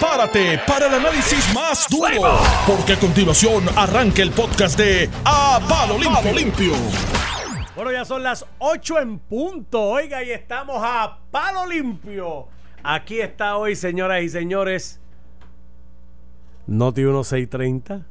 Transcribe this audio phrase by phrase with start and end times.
[0.00, 5.98] prepárate para el análisis más duro, porque a continuación arranca el podcast de A Palo
[6.32, 6.72] Limpio.
[7.76, 9.82] Bueno, ya son las 8 en punto.
[9.82, 12.48] Oiga, y estamos a palo limpio.
[12.82, 15.00] Aquí está hoy, señoras y señores.
[16.66, 18.06] Noti 1630,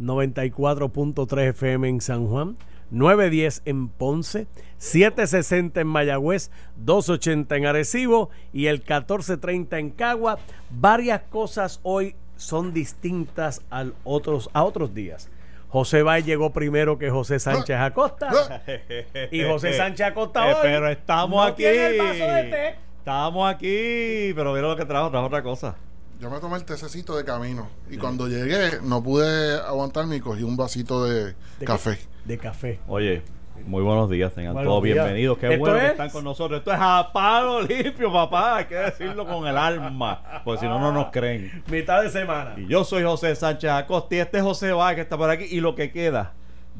[0.00, 2.56] 94.3 FM en San Juan,
[2.90, 4.46] 910 en Ponce,
[4.78, 10.38] 760 en Mayagüez, 280 en Arecibo y el 1430 en Cagua.
[10.70, 15.28] Varias cosas hoy son distintas al otros, a otros días.
[15.68, 18.62] José Bay llegó primero que José Sánchez Acosta.
[19.30, 20.52] y José Sánchez Acosta hoy.
[20.52, 21.62] Eh, pero estamos no aquí.
[21.62, 22.68] tiene el vaso de té.
[22.98, 24.32] Estamos aquí.
[24.34, 25.76] Pero mira lo que trajo, trajo otra cosa.
[26.18, 30.42] Yo me tomé el tececito de camino y cuando llegué no pude aguantarme y cogí
[30.42, 31.96] un vasito de, ¿De café.
[31.96, 32.09] qué?
[32.24, 32.78] De café.
[32.86, 33.22] Oye,
[33.66, 34.94] muy buenos días, tengan Buenos todos días.
[34.96, 35.38] bienvenidos.
[35.38, 36.58] Qué bueno que es- están con nosotros.
[36.58, 38.58] Esto es a palo limpio, papá.
[38.58, 41.62] Hay que decirlo con el alma, porque si no, no nos creen.
[41.70, 42.54] Mitad de semana.
[42.56, 45.44] Y yo soy José Sánchez Acosta y este es José Báez que está por aquí.
[45.50, 46.32] Y lo que queda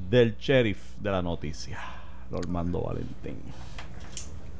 [0.08, 1.78] del sheriff de la noticia,
[2.30, 3.36] Normando Valentín.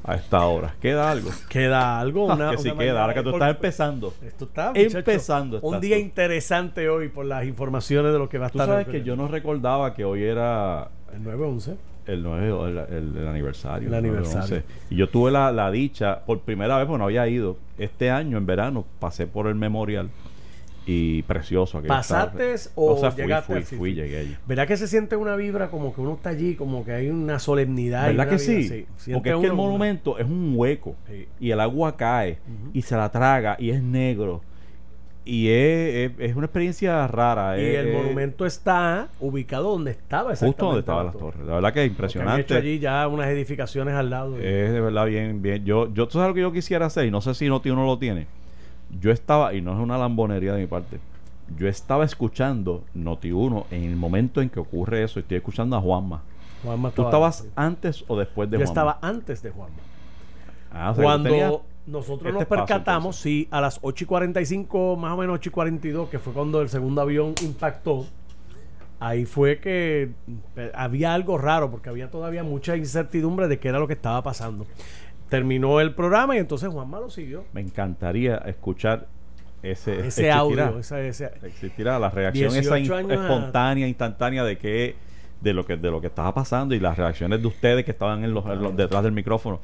[0.03, 0.73] A esta hora.
[0.81, 1.29] ¿Queda algo?
[1.47, 2.25] Queda algo.
[2.25, 3.01] Una, que sí una queda.
[3.01, 4.13] Ahora que tú estás empezando.
[4.25, 6.01] Esto está muchacho, Empezando Un día tú.
[6.01, 8.67] interesante hoy por las informaciones de lo que va a Tú estar.
[8.67, 11.75] sabes que yo no recordaba que hoy era El 9-11.
[12.07, 13.87] el, nueve- el, el- el aniversario.
[13.89, 14.57] El aniversario.
[14.57, 14.63] 9/11.
[14.89, 17.57] Y yo tuve la, la dicha, por primera vez, bueno, había ido.
[17.77, 20.09] Este año, en verano, pasé por el memorial.
[20.85, 21.77] Y precioso.
[21.77, 24.35] aquello ¿Pasaste estaba- o sea, fui, llegaste fui, fui, llegué allí.
[24.47, 27.37] ¿Verdad que se siente una vibra como que uno está allí, como que hay una
[27.37, 28.07] solemnidad?
[28.07, 28.85] ¿Verdad que vida sí?
[29.13, 30.95] Porque es que el una- monumento es un hueco.
[31.07, 31.27] Sí.
[31.39, 32.39] Y el agua cae.
[32.73, 33.55] Y se la traga.
[33.59, 34.41] Y es negro.
[35.23, 37.59] Y es, es- es una experiencia rara.
[37.59, 41.31] Y es- el monumento está ubicado donde estaba Justo exactamente donde estaban la las torre.
[41.33, 41.47] torres.
[41.47, 42.53] La verdad que es Porque han hecho impresionante.
[42.55, 44.39] allí ya unas edificaciones al lado.
[44.39, 45.63] Es de verdad bien, bien.
[45.63, 47.85] Yo, yo, tú sabes lo que yo quisiera hacer, y no sé si Noti uno
[47.85, 48.25] lo tiene.
[48.99, 50.99] Yo estaba, y no es una lambonería de mi parte,
[51.57, 55.81] yo estaba escuchando Noti 1 en el momento en que ocurre eso, estoy escuchando a
[55.81, 56.21] Juanma.
[56.63, 58.69] Juanma ¿Tú estaba- estabas antes o después de Yo Juanma?
[58.91, 59.75] estaba antes de Juanma.
[60.73, 65.13] Ah, o sea, Cuando nosotros este nos percatamos, sí, a las 8 y 45, más
[65.13, 68.05] o menos 8 y 42, que fue cuando el segundo avión impactó,
[68.99, 70.11] ahí fue que
[70.55, 74.21] eh, había algo raro, porque había todavía mucha incertidumbre de qué era lo que estaba
[74.23, 74.65] pasando.
[75.31, 77.45] Terminó el programa y entonces Juanma lo siguió.
[77.53, 79.07] Me encantaría escuchar
[79.63, 84.57] ese, Ese existirá- audio, esa- ese- existirá la reacción esa 18 in- espontánea, instantánea de
[84.57, 84.95] que
[85.39, 88.23] de lo que de lo que estaba pasando y las reacciones de ustedes que estaban
[88.23, 89.59] en los, en los- detrás del micrófono.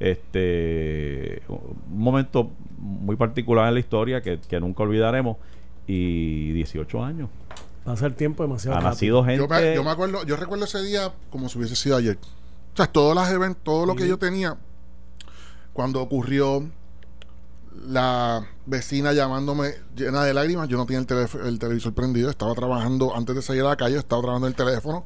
[0.00, 5.36] Este un momento muy particular en la historia que, que nunca olvidaremos
[5.86, 7.28] y 18 años.
[7.84, 10.82] pasa el tiempo demasiado Ha nacido gente Yo me, yo me acuerdo, yo recuerdo ese
[10.82, 12.16] día como si hubiese sido ayer.
[12.72, 14.56] O sea, todos los eventos, todo lo que yo tenía
[15.72, 16.68] cuando ocurrió
[17.86, 23.14] la vecina llamándome llena de lágrimas, yo no tenía el, el televisor prendido, estaba trabajando
[23.16, 25.04] antes de salir a la calle, estaba trabajando en el teléfono,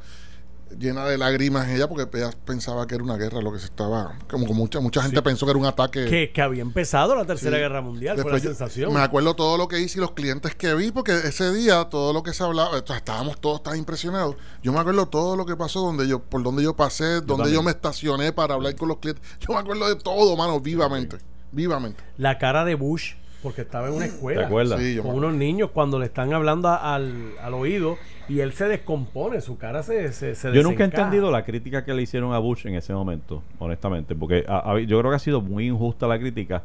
[0.79, 4.19] llena de lágrimas ella porque ella pensaba que era una guerra lo que se estaba,
[4.31, 6.05] como que mucha mucha gente pensó que era un ataque.
[6.07, 7.63] que, que había empezado la Tercera Sí.
[7.63, 8.93] Guerra Mundial, fue la yo- sensación.
[8.93, 12.13] Me acuerdo todo lo que hice y los clientes que vi, porque ese día todo
[12.13, 14.37] lo que se hablaba, o sea, estábamos todos tan impresionados.
[14.63, 17.63] Yo me acuerdo todo lo que pasó, donde yo, por donde yo pasé, donde yo
[17.63, 19.25] me estacioné para hablar con los clientes.
[19.41, 21.19] Yo me acuerdo de todo, mano, vivamente.
[21.53, 22.03] Vivamente.
[22.19, 23.13] La cara de Bush,
[23.43, 24.41] porque estaba en una escuela.
[24.41, 24.81] ¿Te acuerdas?
[25.03, 27.97] Con unos niños cuando le están hablando a- al, al oído
[28.29, 31.85] y él se descompone, su cara se, se, se Yo nunca he entendido la crítica
[31.85, 34.45] que le hicieron a Bush en ese momento, honestamente, porque
[34.87, 36.63] yo creo que ha sido muy injusta la crítica,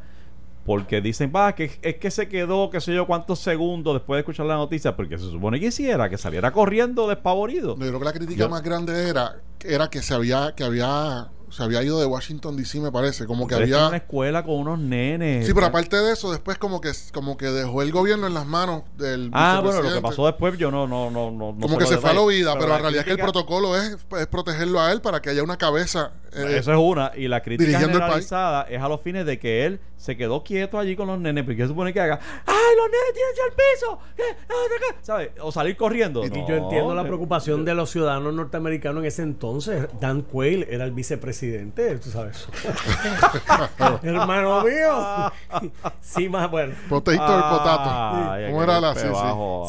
[0.64, 4.20] porque dicen, va, que es que se quedó, qué sé yo, cuántos segundos después de
[4.20, 7.76] escuchar la noticia, porque se supone que hiciera, que saliera corriendo despavorido.
[7.76, 11.28] Yo creo que la crítica Yo- más grande era, era que se había, que había,
[11.50, 13.96] se había ido de Washington DC, me parece, como que en una había.
[13.96, 15.46] escuela con unos nenes.
[15.46, 18.46] Sí, pero aparte de eso, después como que, como que dejó el gobierno en las
[18.46, 21.54] manos del Ah, bueno, lo que pasó después yo no, no, no, no.
[21.60, 23.96] como que se fue a la vida, pero, la realidad es que el protocolo es,
[24.18, 26.12] es protegerlo a él para que haya una cabeza.
[26.34, 27.12] Eh, Eso es una.
[27.16, 30.96] Y la crítica generalizada es a los fines de que él se quedó quieto allí
[30.96, 31.44] con los nenes.
[31.44, 33.98] Porque se supone que haga, ¡ay, los nenes tienen al piso!
[34.16, 34.94] ¿Qué?
[35.02, 35.30] ¿Sabes?
[35.40, 36.24] O salir corriendo.
[36.24, 39.86] Y No, yo entiendo la eh, preocupación de los ciudadanos norteamericanos en ese entonces.
[40.00, 42.46] Dan Quayle era el vicepresidente, tú sabes.
[44.02, 45.32] Hermano mío.
[46.00, 46.74] sí, más bueno.
[46.88, 48.30] Potato el potato.
[48.32, 49.06] Ay, ¿Cómo era la sí,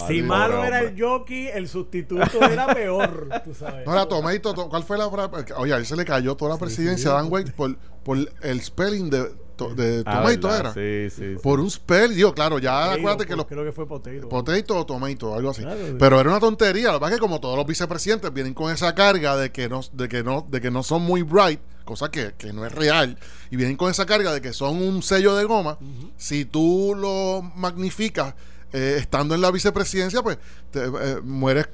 [0.07, 3.85] Si malo era el jockey, el sustituto era peor, tú sabes.
[3.85, 5.53] No era Tomato, to- ¿cuál fue la frase?
[5.55, 9.09] Oye, a él se le cayó toda la presidencia Dan Wade por, por el spelling
[9.09, 10.59] de to- de Ah, tomato ¿verdad?
[10.59, 10.73] era.
[10.73, 11.33] Sí, sí.
[11.35, 11.39] sí.
[11.41, 14.27] Por un spell, digo, claro, ya Potato, acuérdate que los creo que fue Potato.
[14.29, 15.61] potato o tomato, algo así.
[15.61, 15.79] Claro.
[15.99, 18.71] Pero era una tontería, lo que pasa es que como todos los vicepresidentes vienen con
[18.73, 22.09] esa carga de que no, de que no, de que no son muy bright, cosa
[22.09, 23.17] que, que no es real,
[23.51, 25.77] y vienen con esa carga de que son un sello de goma,
[26.17, 28.33] si tú lo magnificas
[28.73, 30.37] eh, estando en la vicepresidencia, pues
[30.71, 31.67] te, eh, mueres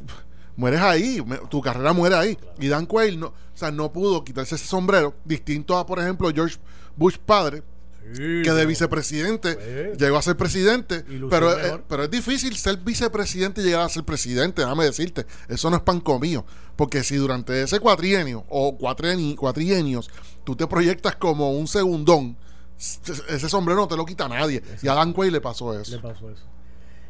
[0.57, 2.37] mueres ahí, tu carrera muere ahí.
[2.59, 6.29] Y Dan Quayle no, o sea, no pudo quitarse ese sombrero, distinto a, por ejemplo,
[6.35, 6.57] George
[6.97, 7.63] Bush padre,
[8.13, 9.97] Sí, que de vicepresidente Pues.
[9.97, 11.79] llegó a ser presidente, pero, mejor.
[11.79, 15.75] eh, pero es difícil ser vicepresidente y llegar a ser presidente, déjame decirte, eso no
[15.75, 16.45] es pan comido,
[16.77, 20.09] porque si durante ese cuatrienio o cuatrieni- cuatrienios
[20.45, 22.37] tú te proyectas como un segundón,
[22.77, 26.01] ese sombrero no te lo quita nadie, y a Dan Quayle le pasó Le eso.
[26.01, 26.43] pasó eso.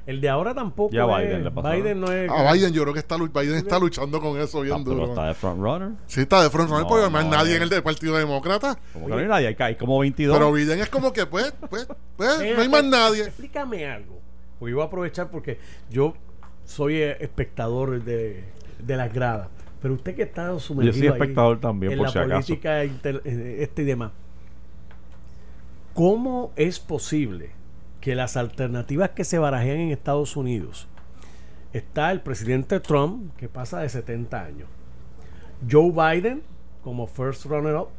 [0.07, 0.91] El de ahora tampoco.
[0.93, 2.31] Ya es- Biden le pasó, Biden no es.
[2.31, 5.09] A Biden yo creo que está, Biden está luchando con eso Ah, bien pero duro.
[5.09, 5.89] está de frontrunner.
[6.07, 8.79] Sí, está de front runner, No, porque además no, nadie en el del Partido Demócrata.
[8.93, 10.35] Como que no hay nadie, hay, hay como 22.
[10.37, 13.23] Pero Biden es como que, pues, pues, pues, no hay más eh, nadie.
[13.23, 14.17] Explícame algo.
[14.57, 15.59] Porque yo voy a aprovechar porque
[15.89, 16.13] yo
[16.65, 18.45] soy eh, espectador de,
[18.79, 19.49] de las gradas.
[19.81, 22.47] Pero usted que está sumergido Yo soy ahí espectador también, en por la si acaso.
[22.47, 24.11] política inter- eh, este y demás.
[25.93, 27.51] ¿Cómo es posible
[28.07, 30.87] que las alternativas que se barajean en Estados Unidos
[31.73, 34.69] está el presidente Trump que pasa de 70 años,
[35.69, 36.41] Joe Biden
[36.85, 37.89] como first runner up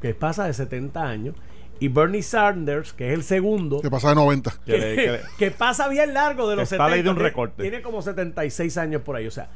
[0.00, 1.34] que pasa de 70 años
[1.78, 4.50] y Bernie Sanders que es el segundo Que pasa de 90.
[4.64, 7.16] Que que, le- que le- que pasa bien largo de los Está ley de un
[7.16, 7.62] tiene- recorte.
[7.62, 9.26] Tiene como 76 años por ahí.
[9.26, 9.50] O sea,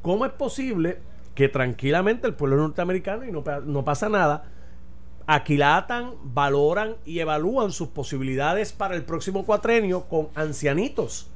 [0.00, 0.96] ¿cómo es posible
[1.34, 4.44] que tranquilamente el pueblo norteamericano y no pasa nada
[5.26, 11.28] aquilatan, valoran y evalúan sus posibilidades para el próximo cuatrenio con ancianitos?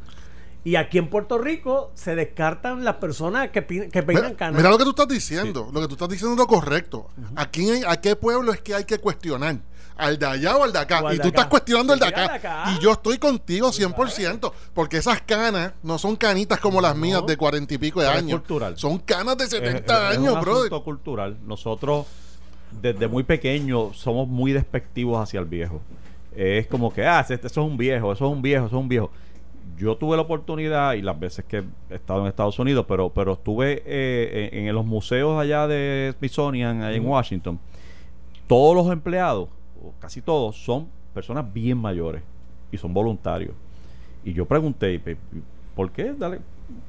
[0.63, 4.57] Y aquí en Puerto Rico se descartan las personas que, que peinan canas.
[4.59, 5.71] mira lo que tú estás diciendo.
[5.73, 7.09] Lo que tú estás diciendo es lo correcto.
[7.35, 9.57] ¿A, quién, ¿A qué pueblo es que hay que cuestionar?
[9.97, 11.01] ¿Al de allá o al de acá?
[11.13, 11.29] Y de tú acá.
[11.29, 12.23] estás cuestionando el de acá.
[12.23, 12.65] el de acá.
[12.77, 14.53] Y yo estoy contigo 100%.
[14.75, 18.19] Porque esas canas no son canitas como las mías de cuarenta y pico de Pero
[18.19, 18.41] es años.
[18.41, 18.79] cultural.
[18.79, 20.71] Son canas de Es- 70 es- es años, un brother.
[20.83, 21.39] cultural.
[21.43, 22.07] Nosotros,
[22.81, 25.81] desde muy pequeños, somos muy despectivos hacia el viejo.
[26.37, 28.89] Es como que, ah, eso es un viejo, eso es un viejo, eso es un
[28.89, 29.11] viejo.
[29.77, 33.33] Yo tuve la oportunidad, y las veces que he estado en Estados Unidos, pero, pero
[33.33, 37.59] estuve eh, en, en los museos allá de Smithsonian, allá en Washington.
[38.47, 39.49] Todos los empleados,
[39.83, 42.23] o casi todos, son personas bien mayores
[42.71, 43.53] y son voluntarios.
[44.25, 45.17] Y yo pregunté, "Pe-
[45.75, 46.13] ¿por qué?
[46.13, 46.41] Dale.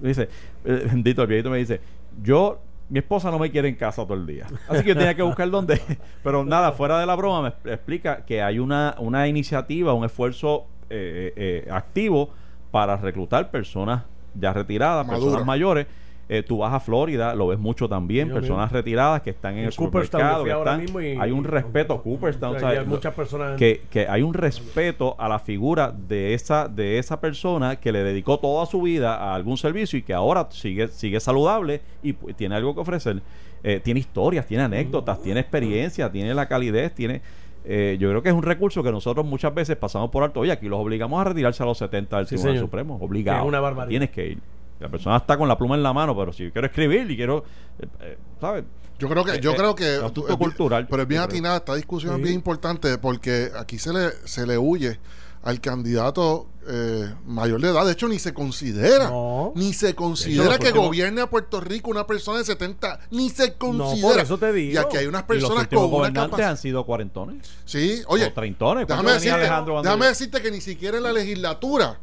[0.02, 0.28] Dice,
[0.66, 1.80] eh, bendito, el viejito me dice,
[2.22, 2.60] yo,
[2.92, 4.46] mi esposa no me quiere en casa todo el día.
[4.68, 5.82] Así que yo tenía que buscar dónde.
[6.24, 10.04] Pero nada, fuera de la broma, me expl- explica que hay una, una iniciativa, un
[10.06, 12.30] esfuerzo eh, eh, activo
[12.70, 14.04] para reclutar personas
[14.36, 15.88] ya retiradas, personas mayores.
[16.34, 19.76] Eh, tú vas a Florida, lo ves mucho también, personas retiradas que están en el
[19.76, 22.80] Cooperstown, supermercado, que ahora están, y- hay un respeto, Cooperstown, ¿sabes?
[22.80, 27.20] hay muchas personas que, que hay un respeto a la figura de esa de esa
[27.20, 31.20] persona que le dedicó toda su vida a algún servicio y que ahora sigue sigue
[31.20, 33.22] saludable y pu- tiene algo que ofrecer
[33.64, 37.22] Eh, tiene historias tiene anécdotas tiene experiencia tiene la calidez tiene
[37.66, 40.52] eh, yo creo que es un recurso que nosotros muchas veces pasamos por alto oye
[40.54, 42.66] aquí los obligamos a retirarse a los 70 del Sí, Tribunal señor.
[42.68, 43.90] Supremo obligado es una barbaridad.
[43.90, 44.38] tienes que ir
[44.82, 47.16] la persona está con la pluma en la mano pero si yo quiero escribir y
[47.16, 47.44] quiero
[47.80, 48.64] eh, eh, ¿sabes?
[49.00, 51.36] Yo creo que, yo Eh, creo eh, que tú- cultural, pero es bien yo creo.
[51.38, 52.18] atinada, esta discusión Sí.
[52.20, 55.00] es bien importante porque aquí se le, se le huye
[55.44, 59.52] al candidato eh, mayor de edad, de hecho ni se considera, No.
[59.56, 63.00] ni se De considera hecho, que últimos- gobierne a Puerto Rico una persona de 70,
[63.10, 64.22] ni se por considera.
[64.22, 64.74] eso te digo.
[64.74, 68.86] Y aquí hay unas personas con una gobernantes han sido cuarentones Sí, oye, o treintones
[68.86, 69.40] ¿Cuánto déjame decirte,
[69.82, 72.00] déjame yo- decirte que ni siquiera en la legislatura,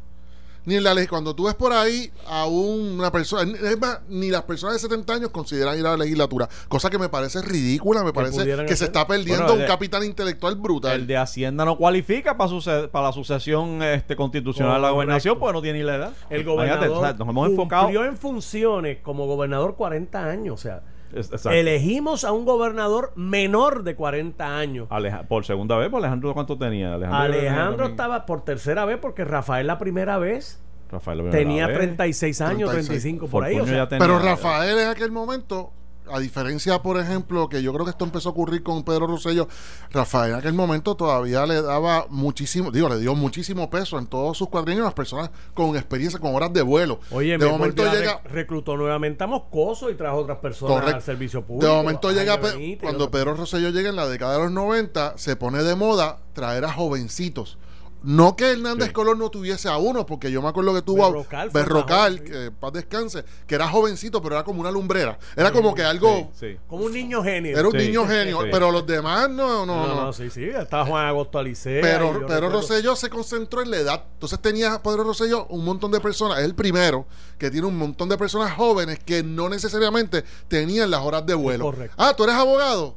[0.69, 4.29] ni en la ley, cuando tú ves por ahí a una persona, es más, ni
[4.29, 8.03] las personas de 70 años consideran ir a la legislatura, cosa que me parece ridícula,
[8.03, 10.93] me parece que se está perdiendo Bueno, un capital intelectual brutal.
[10.93, 12.51] El de Hacienda no cualifica para,
[12.91, 16.13] para la sucesión este, constitucional de la gobernación porque no tiene ni la edad.
[16.29, 17.83] El gobernador o sea, nos hemos enfocado.
[17.85, 20.53] cumplió en funciones como gobernador 40 años.
[20.53, 21.51] O sea, exacto.
[21.51, 24.87] elegimos a un gobernador menor de 40 años.
[24.89, 26.93] Aleja- por segunda vez, Alejandro, ¿cuánto tenía?
[26.95, 27.31] Alejandro
[27.77, 30.61] también- estaba por tercera vez porque Rafael la primera vez
[30.91, 31.77] Rafael la primera tenía vez.
[31.77, 32.87] 36 años, 36.
[32.87, 33.53] 35 por ahí.
[33.55, 35.71] o Fortuño sea, ya tenía- Pero Rafael en aquel momento,
[36.11, 39.47] a diferencia, por ejemplo, que yo creo que esto empezó a ocurrir con Pedro Rosselló,
[39.91, 44.37] Rafael en aquel momento todavía le daba muchísimo, digo, le dio muchísimo peso en todos
[44.37, 46.99] sus cuadrinos a las personas con experiencia, con horas de vuelo.
[47.11, 50.95] Oye, de me momento llega, re- reclutó nuevamente a Moscoso y trajo otras personas Correcto.
[50.97, 51.65] al servicio público.
[51.65, 53.09] De momento llega, Benítez cuando.
[53.11, 56.71] Pedro Rosselló llega en la década de los 90, se pone de moda traer a
[56.73, 57.57] jovencitos
[58.01, 58.93] No que Hernández Sí.
[58.93, 62.23] Colón no tuviese a uno, porque yo me acuerdo que tuvo a Berrocal fue Berrocal,
[62.23, 65.19] que paz descanse, que era jovencito, pero era como una lumbrera.
[65.35, 66.29] Era como que algo.
[66.33, 66.57] Sí, sí.
[66.67, 67.57] Como un niño genio.
[67.57, 68.47] Era un Sí, niño genio, sí.
[68.51, 69.95] pero los demás no, no, No, no.
[70.05, 70.43] no, sí, sí.
[70.45, 71.81] Estaba Juan Agosto Alicea.
[71.81, 74.03] Pero, pero Rosselló se concentró en la edad.
[74.13, 76.39] Entonces tenía Pedro Rosselló un montón de personas.
[76.39, 77.05] Es el primero
[77.37, 81.65] que tiene un montón de personas jóvenes que no necesariamente tenían las horas de vuelo.
[81.65, 81.95] correcto.
[81.97, 82.95] Ah, tú eres abogado.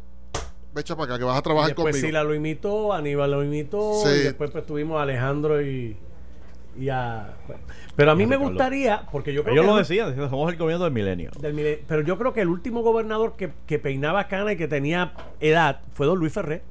[0.75, 2.07] Echa para acá que vas a Y trabajar después conmigo.
[2.07, 4.09] Sila lo imitó, Aníbal lo imitó, Sí.
[4.09, 5.97] y después pues, tuvimos a Alejandro y,
[6.79, 7.35] y a...
[7.95, 10.31] Pero a mí Y a me gustaría, porque yo creo Ellos que lo decían, decían,
[10.31, 11.31] somos el gobierno del milenio.
[11.39, 14.67] del mile- pero yo creo que el último gobernador que, que peinaba cana y que
[14.67, 16.63] tenía edad fue don Luis Ferré,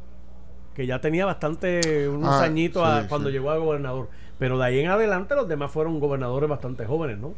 [0.73, 3.33] que ya tenía bastante, unos Ah, añitos sí, a- cuando sí.
[3.33, 4.09] llegó a gobernador.
[4.39, 7.35] Pero de ahí en adelante los demás fueron gobernadores bastante jóvenes, ¿no?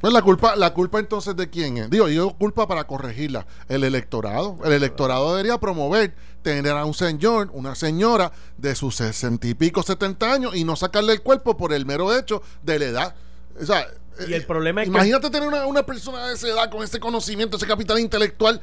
[0.00, 1.90] Pues la culpa, la culpa entonces de quién es.
[1.90, 3.46] Digo, yo culpa para corregirla.
[3.68, 4.56] El electorado.
[4.64, 9.82] El electorado debería promover tener a un señor, una señora de sus sesenta y pico,
[9.82, 13.14] setenta años y no sacarle el cuerpo por el mero hecho de la edad.
[13.60, 13.86] O sea,
[14.20, 16.82] Y el eh, problema es que- imagínate tener una, una persona de esa edad con
[16.84, 18.60] ese conocimiento, ese capital intelectual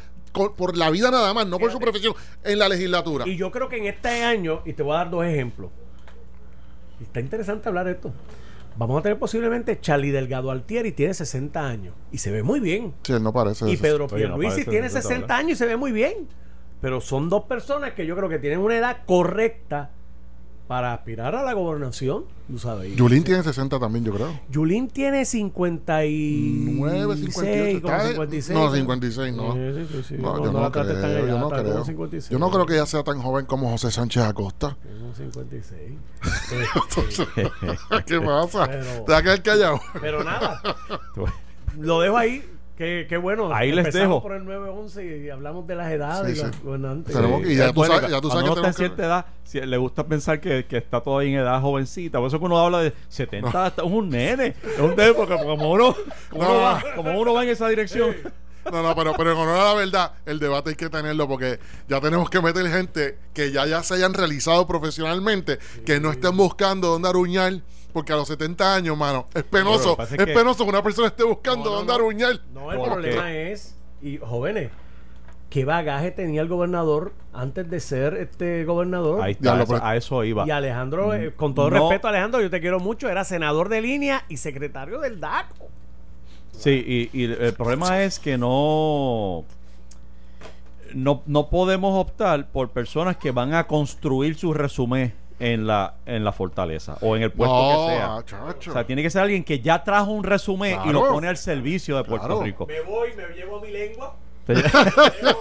[0.58, 1.84] por la vida nada más, no por su Fíjate.
[1.92, 2.14] profesión,
[2.44, 3.26] en la legislatura.
[3.28, 5.70] Y yo creo que en este año, y te voy a dar dos ejemplos.
[7.02, 8.14] Está interesante hablar de esto.
[8.78, 12.94] Vamos a tener posiblemente Charlie Delgado Altieri, tiene 60 años y se ve muy bien.
[13.04, 13.70] Sí, él no parece.
[13.70, 15.38] Y Pedro Pierluisi tiene de esa 60 tabla.
[15.38, 16.28] años y se ve muy bien.
[16.82, 19.92] Pero son dos personas que yo creo que tienen una edad correcta
[20.68, 22.96] para aspirar a la gobernación, tú sabes.
[22.96, 24.40] Yulín tiene 60 también, yo creo.
[24.50, 27.82] Yulín tiene 56, 9, 58.
[27.82, 28.58] como está- 56.
[28.58, 29.54] No, 56, no.
[29.54, 30.16] Sí, sí, sí, sí.
[30.18, 31.86] No, yo no creo, está allá, yo no está como creo.
[31.86, 32.30] 56.
[32.32, 34.76] Yo no creo que ella sea tan joven como José Sánchez Acosta.
[34.82, 35.94] Tengo 56.
[36.24, 38.66] Este, ¿Qué pasa?
[38.68, 39.80] Pero- ¿Te va a quedar callado?
[40.02, 40.62] pero nada,
[41.80, 42.44] lo dejo ahí.
[42.78, 43.54] Qué, qué bueno.
[43.54, 44.22] Ahí les dejo.
[44.22, 46.62] por el 911 y hablamos de las edades Sí, y los sí.
[46.64, 47.16] gobernantes.
[47.16, 48.76] Tenemos que- y ya tú bueno sabes- ya tú sabes que uno está en tenemos
[48.76, 52.18] que- cierta edad, si le gusta pensar que, que está todavía en edad jovencita.
[52.20, 54.48] Por eso que uno habla de 70, hasta- es un nene.
[54.64, 55.96] Es un nene porque como uno,
[56.30, 56.50] como, No.
[56.52, 58.14] uno va, como uno va en esa dirección.
[58.70, 61.60] No, no, pero, pero en honor a la verdad, el debate hay que tenerlo porque
[61.88, 66.36] ya tenemos que meter gente que ya, ya se hayan realizado profesionalmente, que no estén
[66.36, 67.54] buscando dónde aruñar,
[67.96, 69.96] porque a los 70 años, mano, es penoso.
[70.02, 71.96] es es que- penoso que una persona esté buscando No, no, dónde no.
[71.96, 72.40] aruñar.
[72.54, 74.70] No, el problema es, y jóvenes,
[75.50, 79.22] qué bagaje tenía el gobernador antes de ser este gobernador.
[79.22, 80.46] Ahí está, eso- a eso iba.
[80.46, 81.80] Y Alejandro, eh, con todo No.
[81.90, 85.70] respeto, Alejandro, yo te quiero mucho, era senador de línea y secretario del DACO.
[86.52, 89.46] Sí, y, y el problema es que no,
[90.94, 96.24] no no podemos optar por personas que van a construir su resumen en la en
[96.24, 98.24] la fortaleza o en el puesto No, que sea.
[98.54, 98.70] chacho.
[98.72, 101.38] O sea, tiene que ser alguien que ya trajo un resumen y lo pone al
[101.38, 102.44] servicio de Puerto Claro.
[102.44, 102.66] Rico.
[102.68, 104.16] Me voy, me llevo mi lengua.
[104.46, 104.64] Te- Veo,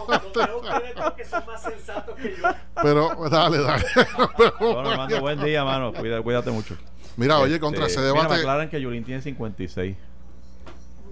[0.09, 2.49] veo ustedes dos que son más sensatos que yo.
[2.83, 3.85] Pero dale, dale.
[4.37, 5.93] Pero- Bueno, Armando, buen día, mano.
[5.93, 6.75] Cuida- cuídate mucho.
[7.17, 8.41] Mira, oye, Este, contra ese Mira, me debate.
[8.41, 9.97] aclaran que Yulín tiene 56.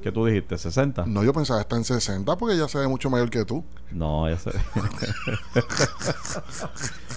[0.02, 0.56] ¿Qué tú dijiste?
[0.56, 1.06] ¿60?
[1.06, 3.64] No, yo pensaba está en 60 porque ella se ve mucho mayor que tú.
[3.92, 4.50] No, ya sé.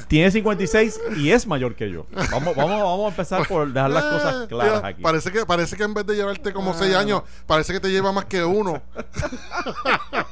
[0.08, 2.06] Tiene 56 y es mayor que yo.
[2.32, 5.01] Vamos, vamos, vamos a empezar por dejar las cosas claras aquí.
[5.01, 6.75] Parece que, parece que en vez de llevarte como Ah.
[6.77, 8.82] 6 años, parece que te lleva más que uno.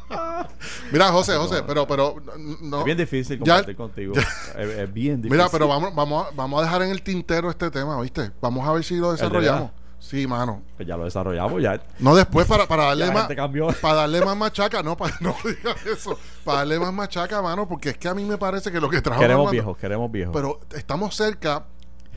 [0.91, 2.15] Mira, José, José, pero, pero
[2.61, 2.79] no.
[2.79, 4.13] Es bien difícil Ya- compartir contigo.
[4.57, 5.31] Es, es bien difícil.
[5.31, 8.31] Mira, pero vamos, vamos, a- vamos a dejar en el tintero este tema, ¿viste?
[8.41, 9.71] Vamos a ver si lo de desarrollamos.
[10.03, 10.61] Sí, mano.
[10.75, 11.81] Pues ya lo desarrollamos, ya.
[11.99, 13.27] No después para, para darle más.
[13.81, 16.19] Para darle más machaca, no, para, no digas eso.
[16.43, 19.01] Para darle más machaca, mano, porque es que a mí me parece que lo que
[19.01, 19.19] trajo.
[19.21, 20.33] Queremos Armando- viejos, queremos viejos.
[20.35, 21.65] Pero estamos cerca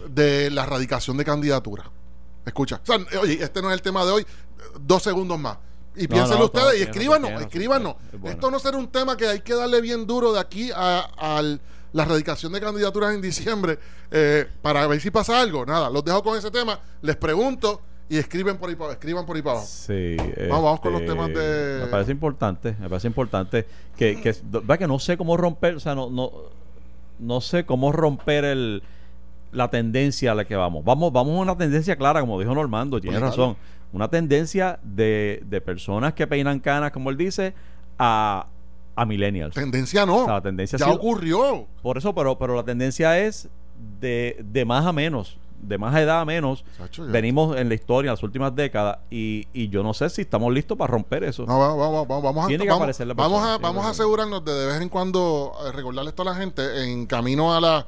[0.08, 1.84] de la erradicación de candidatura.
[2.44, 4.26] Escucha, o sea, oye, este no es el tema de hoy.
[4.80, 5.56] Dos segundos más.
[5.94, 7.94] Y piénsenlo no, ustedes y escríbanos, escríbanos.
[8.12, 8.28] bueno.
[8.28, 11.38] Esto no será un tema que hay que darle bien duro de aquí a, a
[11.96, 13.78] la erradicación de candidaturas en diciembre
[14.10, 15.64] eh, para ver si pasa algo.
[15.64, 19.34] Nada, los dejo con ese tema, les pregunto y escriben por ahí para, escriban por
[19.34, 19.66] ahí para abajo.
[19.68, 20.16] Sí,
[20.48, 24.34] Vamos, vamos con los este, temas de- Me parece importante, me parece importante que, que,
[24.44, 26.30] ¿verdad que no sé cómo romper, o sea, no, no,
[27.18, 28.82] no sé cómo romper el,
[29.52, 30.84] la tendencia a la que vamos.
[30.84, 33.56] Vamos, vamos a una tendencia clara, como dijo Normando, tiene Pues, razón.
[33.92, 37.54] Una tendencia de, de personas que peinan canas, como él dice,
[37.98, 38.46] a,
[38.96, 39.54] a millennials.
[39.54, 40.22] Tendencia no.
[40.22, 41.66] O sea, la tendencia ya ocurrió.
[41.82, 43.48] Por eso, pero, pero la tendencia es
[44.00, 46.64] de, de más a menos, de más edad a menos.
[46.78, 50.08] Chacho, ya- Venimos en la historia, en las últimas décadas, y, y yo no sé
[50.08, 51.44] si estamos listos para romper eso.
[51.46, 53.90] No, vamos, vamos, vamos, vamos a, Tiene que vamos, aparecer la vamos a, vamos a
[53.90, 57.60] asegurarnos de de vez en cuando eh, recordarle esto a la gente en camino a,
[57.60, 57.86] la,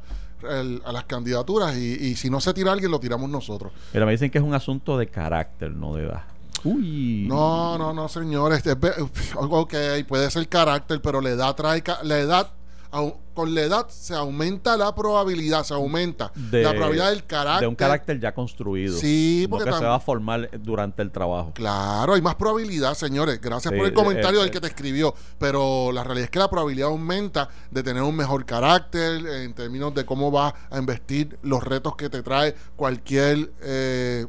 [0.50, 3.72] el- a las candidaturas y, y si no se tira alguien lo tiramos nosotros.
[3.92, 6.22] Pero me dicen que es un asunto de carácter, no de edad.
[6.64, 7.26] Uy.
[7.28, 8.64] No, no, no, señores.
[8.66, 8.94] es ve-
[9.36, 9.74] ok,
[10.06, 11.82] puede ser carácter, pero la edad trae...
[12.02, 12.52] La edad
[13.34, 17.60] con la edad se aumenta la probabilidad, se aumenta De- la probabilidad del carácter.
[17.60, 18.96] de un carácter ya construido.
[18.96, 21.52] Sí, no porque que se va a formar durante el trabajo.
[21.54, 23.42] Claro, hay más probabilidad, señores.
[23.42, 25.14] Gracias Sí, por el comentario eh, del que te escribió.
[25.38, 29.94] Pero la realidad es que la probabilidad aumenta de tener un mejor carácter en términos
[29.94, 34.26] de cómo vas a investir los retos que te trae cualquier eh,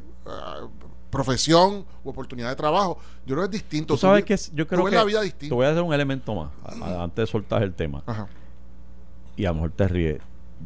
[1.10, 2.98] profesión u oportunidad de trabajo.
[3.26, 3.94] Yo creo que es distinto.
[3.94, 5.54] Tú sabes que es- yo tú creo ves que la vida te distinta.
[5.54, 8.28] voy a hacer un elemento más a- a- antes de soltar el tema Ajá.
[9.36, 10.20] y a lo mejor te ríes.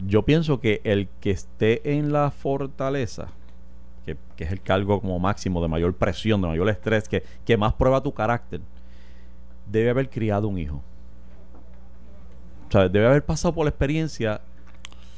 [0.06, 3.28] Yo pienso que el que esté en la fortaleza,
[4.04, 7.56] que, que es el cargo como máximo de mayor presión, de mayor estrés, que, que
[7.56, 8.60] más prueba tu carácter,
[9.70, 10.82] debe haber criado un hijo.
[12.68, 14.40] O sea, debe haber pasado por la experiencia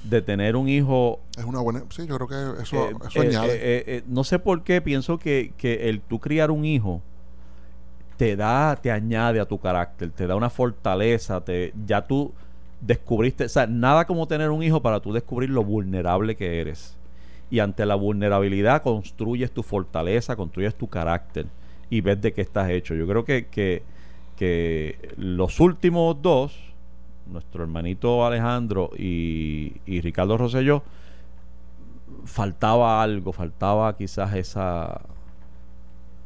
[0.09, 1.83] de tener un hijo Es una buena.
[1.91, 3.59] Sí, yo creo que eso, eh, eso eh, añade.
[3.61, 7.03] eh, no sé por qué pienso que, que el tú criar un hijo
[8.17, 12.33] te da, te añade a tu carácter, te da una fortaleza, te, ya tú
[12.81, 16.97] descubriste, o sea, nada como tener un hijo para tú descubrir lo vulnerable que eres.
[17.51, 21.47] Y ante la vulnerabilidad construyes tu fortaleza, construyes tu carácter
[21.91, 22.95] y ves de qué estás hecho.
[22.95, 23.83] Yo creo que, que,
[24.37, 26.59] que los últimos dos,
[27.27, 30.83] nuestro hermanito Alejandro y, y Ricardo Rosselló,
[32.25, 35.01] faltaba algo, faltaba quizás esa,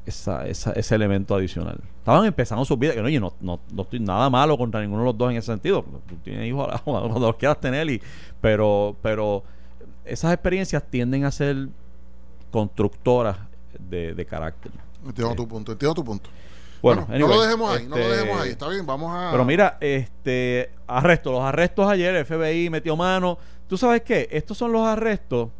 [0.07, 1.80] esa, esa- ese elemento adicional.
[1.99, 5.02] Estaban empezando sus vidas, que no, oye, no, no, no estoy nada malo contra ninguno
[5.02, 5.85] de los dos en ese sentido.
[6.09, 8.00] Tú tienes hijos cuando los quieras tener, y,
[8.40, 9.42] pero, pero
[10.04, 11.69] esas experiencias tienden a ser
[12.50, 13.37] constructoras
[13.78, 14.73] de, de carácter.
[15.07, 15.37] Entiendo sí.
[15.37, 16.30] tu punto, entiendo tu punto.
[16.83, 18.51] Bueno, no lo dejemos ahí, no lo este, dejemos ahí.
[18.51, 19.31] Está bien, vamos a.
[19.31, 23.39] Pero mira, este arresto, los arrestos ayer, el FBI metió mano.
[23.69, 24.29] ¿Tú sabes qué?
[24.31, 25.51] Estos son los arrestos.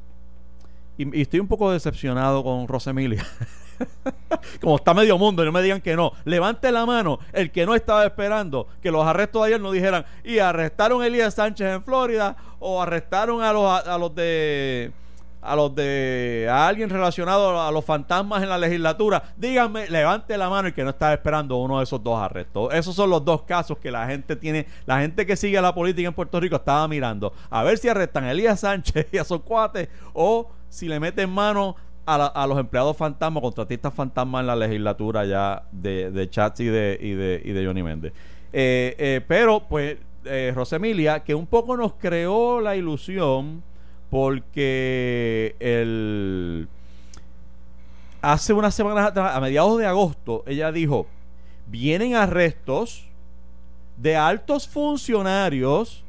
[0.99, 3.27] Y, y estoy un poco decepcionado con Rosemilia.
[4.61, 6.13] Como está medio mundo y no me digan que no.
[6.25, 10.05] Levante la mano el que no estaba esperando que los arrestos de ayer no dijeran
[10.25, 14.93] y arrestaron a Elías Sánchez en Florida o arrestaron a los, a, a los de
[15.43, 20.51] a los de a alguien relacionado a los fantasmas en la legislatura, díganme, levante la
[20.51, 22.73] mano el que no estaba esperando uno de esos dos arrestos.
[22.75, 26.09] Esos son los dos casos que la gente tiene, la gente que sigue la política
[26.09, 29.41] en Puerto Rico estaba mirando a ver si arrestan a Elías Sánchez y a sus
[29.41, 31.75] cuates o si le meten mano
[32.07, 36.61] a, la- a los empleados fantasmas, contratistas fantasmas en la legislatura ya de, de Chats
[36.61, 38.13] y de, y de, y de Johnny Méndez.
[38.53, 43.63] Eh, eh, pero, pues, eh, Rosemilia, que un poco nos creó la ilusión
[44.11, 46.69] porque el
[48.23, 51.07] hace unas semanas atrás, a mediados de agosto, ella dijo,
[51.67, 53.07] vienen arrestos
[53.97, 56.03] de altos funcionarios,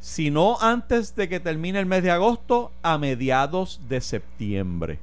[0.00, 4.98] si no antes de que termine el mes de agosto, a mediados de septiembre.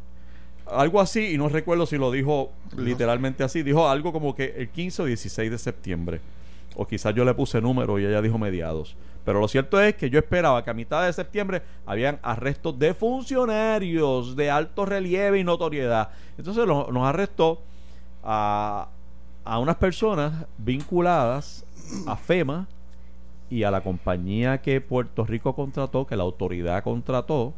[0.66, 4.70] Algo así, y no recuerdo si lo dijo literalmente así, dijo algo como que el
[4.70, 6.22] 15 o 16 de septiembre.
[6.76, 8.96] O quizás yo le puse número y ella dijo mediados.
[9.26, 12.94] Pero lo cierto es que yo esperaba que a mitad de septiembre habían arrestos de
[12.94, 16.10] funcionarios de alto relieve y notoriedad.
[16.38, 17.62] Entonces nos arrestó
[18.24, 18.90] a,
[19.46, 21.66] a unas personas vinculadas
[22.08, 22.68] a FEMA
[23.50, 27.54] y a la compañía que Puerto Rico contrató, que la autoridad contrató,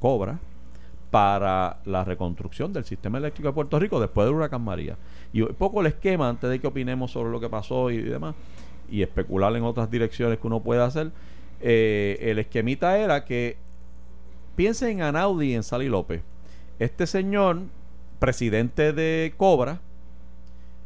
[0.00, 0.40] Cobra,
[1.12, 4.96] para la reconstrucción del sistema eléctrico de Puerto Rico después del huracán María.
[5.30, 8.34] Y un poco el esquema, antes de que opinemos sobre lo que pasó y demás,
[8.90, 11.10] y especular en otras direcciones que uno puede hacer,
[11.60, 13.58] eh, el esquemita era que
[14.56, 16.22] piensen en Anaudi y en Sally López.
[16.78, 17.60] Este señor,
[18.18, 19.80] presidente de Cobra,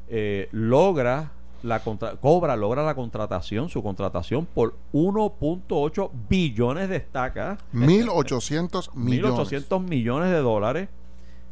[0.09, 1.31] eh, logra
[1.63, 7.59] la contra- Cobra logra la contratación, su contratación por 1.8 billones de estacas.
[7.73, 9.51] 1.800 millones.
[9.51, 10.89] 1.800 millones de dólares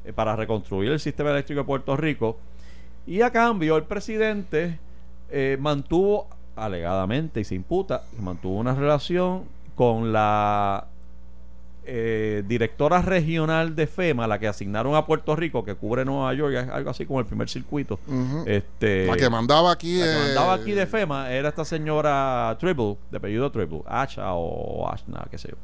[0.04, 2.36] eh, para reconstruir el sistema eléctrico de Puerto Rico.
[3.06, 4.78] Y a cambio, el presidente
[5.30, 9.42] eh, mantuvo, alegadamente, y se imputa, mantuvo una relación
[9.74, 10.86] con la
[11.86, 16.68] eh, directora regional de FEMA, la que asignaron a Puerto Rico, que cubre Nueva York,
[16.72, 17.98] algo así como el primer circuito.
[18.46, 19.98] Este, la que mandaba aquí.
[19.98, 24.88] la que mandaba aquí de FEMA era esta señora Tribble, de apellido Tribble, Asha o
[24.88, 25.56] Ashna, qué sé yo.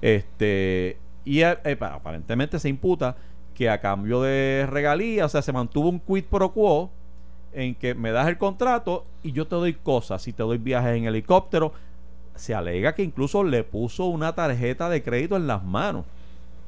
[0.00, 3.16] Este, y eh, eh, pa- aparentemente se imputa
[3.54, 6.90] que a cambio de regalías, o sea, se mantuvo un quid pro quo
[7.52, 10.96] en que me das el contrato y yo te doy cosas, si te doy viajes
[10.96, 11.72] en helicóptero.
[12.38, 16.04] Se alega que incluso le puso una tarjeta de crédito en las manos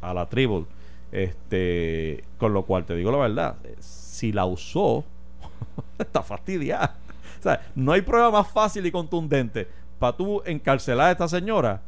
[0.00, 0.66] a la Tribble.
[1.12, 5.04] Este, con lo cual te digo la verdad, si la usó,
[5.98, 6.96] está fastidiada.
[7.38, 9.66] O sea, no hay prueba más fácil y contundente
[9.98, 11.80] para tú encarcelar a esta señora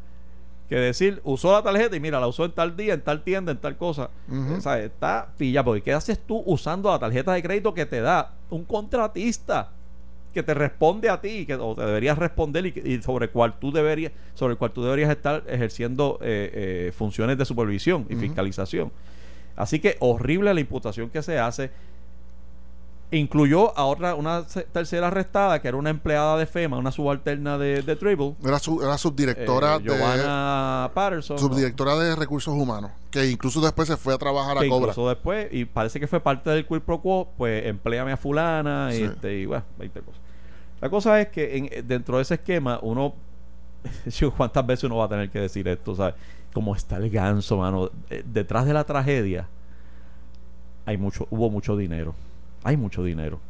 [0.69, 3.53] que decir, usó la tarjeta y mira, la usó en tal día, en tal tienda,
[3.53, 4.09] en tal cosa.
[4.57, 8.01] O sea, está pilla, porque ¿qué haces tú usando la tarjeta de crédito que te
[8.01, 9.69] da un contratista?
[10.33, 13.71] Que te responde a ti que, o te deberías responder y, y sobre cuál tú
[13.71, 18.91] deberías sobre el cual tú deberías estar ejerciendo eh, eh, funciones de supervisión y fiscalización.
[19.57, 21.71] Así que horrible la imputación que se hace
[23.13, 27.83] incluyó a otra una tercera arrestada que era una empleada de FEMA una subalterna de,
[27.83, 31.43] de Tribble Era, su- era subdirectora eh, de Giovanna Patterson ¿no?
[31.43, 34.91] subdirectora de recursos humanos, que incluso después se fue a trabajar que a Cobra.
[34.93, 38.91] incluso después, y parece que fue parte del quid pro quo, pues empléame a fulana
[38.95, 40.21] y, este, y bueno, 20 cosas.
[40.81, 43.15] La cosa es que en- dentro de ese esquema, uno,
[44.37, 45.95] ¿cuántas veces uno va a tener que decir esto?
[45.95, 46.15] ¿sabes?
[46.55, 47.91] Como está el ganso, mano.
[48.11, 49.47] Eh, detrás de la tragedia
[50.87, 52.15] hay mucho, hubo mucho dinero.
[52.65, 53.41] Hay mucho dinero.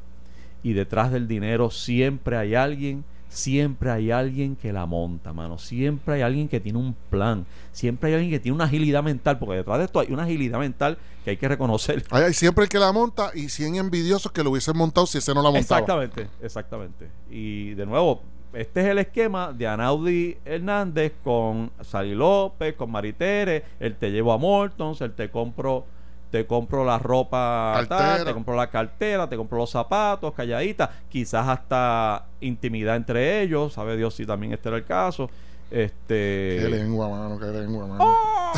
[0.62, 5.58] Y detrás del dinero siempre hay alguien, siempre hay alguien que la monta, mano.
[5.58, 7.46] Siempre hay alguien que tiene un plan.
[7.72, 10.58] Siempre hay alguien que tiene una agilidad mental, porque detrás de esto hay una agilidad
[10.60, 12.04] mental que hay que reconocer.
[12.10, 15.18] Hay, hay siempre el que la monta y 100 envidiosos que lo hubiesen montado si
[15.18, 15.80] ese no la montaba.
[15.80, 17.08] Exactamente, exactamente.
[17.28, 18.22] Y de nuevo,
[18.52, 24.32] este es el esquema de Anaudi Hernández con Sally López, con Maritere, el te llevo
[24.32, 25.86] a Mortons, el te compro
[26.32, 31.46] te compro la ropa tal, te compro la cartera, te compro los zapatos, calladita, quizás
[31.46, 35.28] hasta intimidad entre ellos, sabe Dios si también este era el caso.
[35.70, 38.04] Este Qué lengua, mano, qué lengua, mano.
[38.04, 38.52] ¡Oh,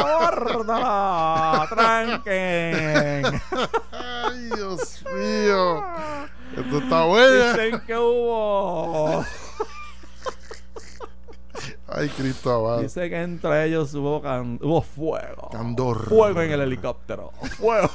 [0.00, 1.66] ¡Guárdala!
[1.68, 3.24] ¡Tranquen!
[3.92, 5.84] Ay, Dios mío.
[6.56, 7.52] Esto está bueno.
[7.52, 9.24] Dicen que hubo
[11.94, 12.80] Ay, Cristo amado.
[12.82, 15.48] Dice que entre ellos hubo, can- hubo fuego.
[15.50, 16.08] Candor.
[16.08, 17.30] Fuego en el helicóptero.
[17.58, 17.88] Fuego.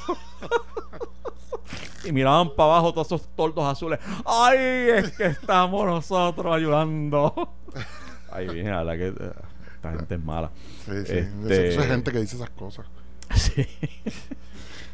[2.04, 3.98] y miraban para abajo todos esos tordos azules.
[4.24, 4.58] ¡Ay!
[4.58, 7.50] Es que estamos nosotros ayudando.
[8.30, 9.08] Ay, bien, la que.
[9.08, 9.32] eh,
[9.74, 10.50] Esta gente es mala.
[10.84, 11.18] Sí, sí.
[11.48, 12.86] Este- gente que dice esas cosas.
[13.34, 13.66] Sí.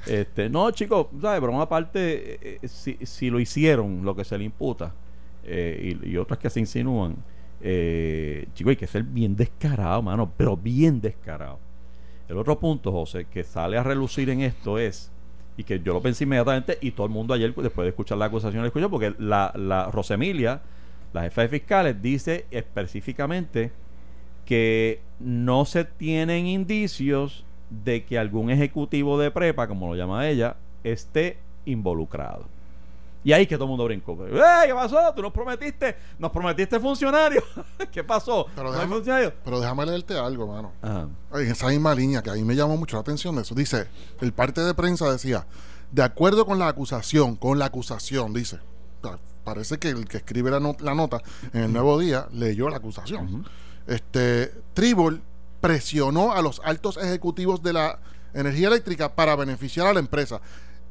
[0.06, 1.40] Este, no, chicos, ¿sabes?
[1.40, 4.92] Pero una parte, eh, eh, si, si lo hicieron, lo que se le imputa,
[5.44, 7.16] eh, y, y otras que se insinúan,
[7.66, 11.58] eh, chicos, hay que ser bien descarado, mano, pero bien descarado.
[12.28, 15.10] El otro punto, José, que sale a relucir en esto es,
[15.56, 18.26] y que yo lo pensé inmediatamente, y todo el mundo ayer, después de escuchar la
[18.26, 20.60] acusación, lo escuchó, porque la, la Rosemilia,
[21.14, 23.72] la jefa de fiscales, dice específicamente
[24.44, 30.56] que no se tienen indicios de que algún ejecutivo de prepa, como lo llama ella,
[30.82, 32.46] esté involucrado.
[33.24, 34.12] Y ahí que todo el mundo brincó.
[34.26, 34.66] ¡Eh!
[34.66, 35.12] ¿Qué pasó?
[35.16, 37.42] Tú nos prometiste, nos prometiste funcionario.
[37.90, 38.46] ¿Qué pasó?
[38.54, 39.32] Pero ¿No déjame- funcionario?
[39.44, 40.72] Pero déjame leerte algo, mano.
[40.82, 41.08] Ajá.
[41.40, 43.54] en esa misma línea que a mí me llamó mucho la atención de eso.
[43.54, 43.86] Dice,
[44.20, 45.46] el parte de prensa decía,
[45.90, 48.58] de acuerdo con la acusación, con la acusación, dice.
[49.44, 51.20] Parece que el que escribe la, no- la nota
[51.52, 53.46] en el nuevo día leyó la acusación.
[53.86, 55.20] Este, Tribal
[55.60, 57.98] presionó a los altos ejecutivos de la
[58.32, 60.40] energía eléctrica para beneficiar a la empresa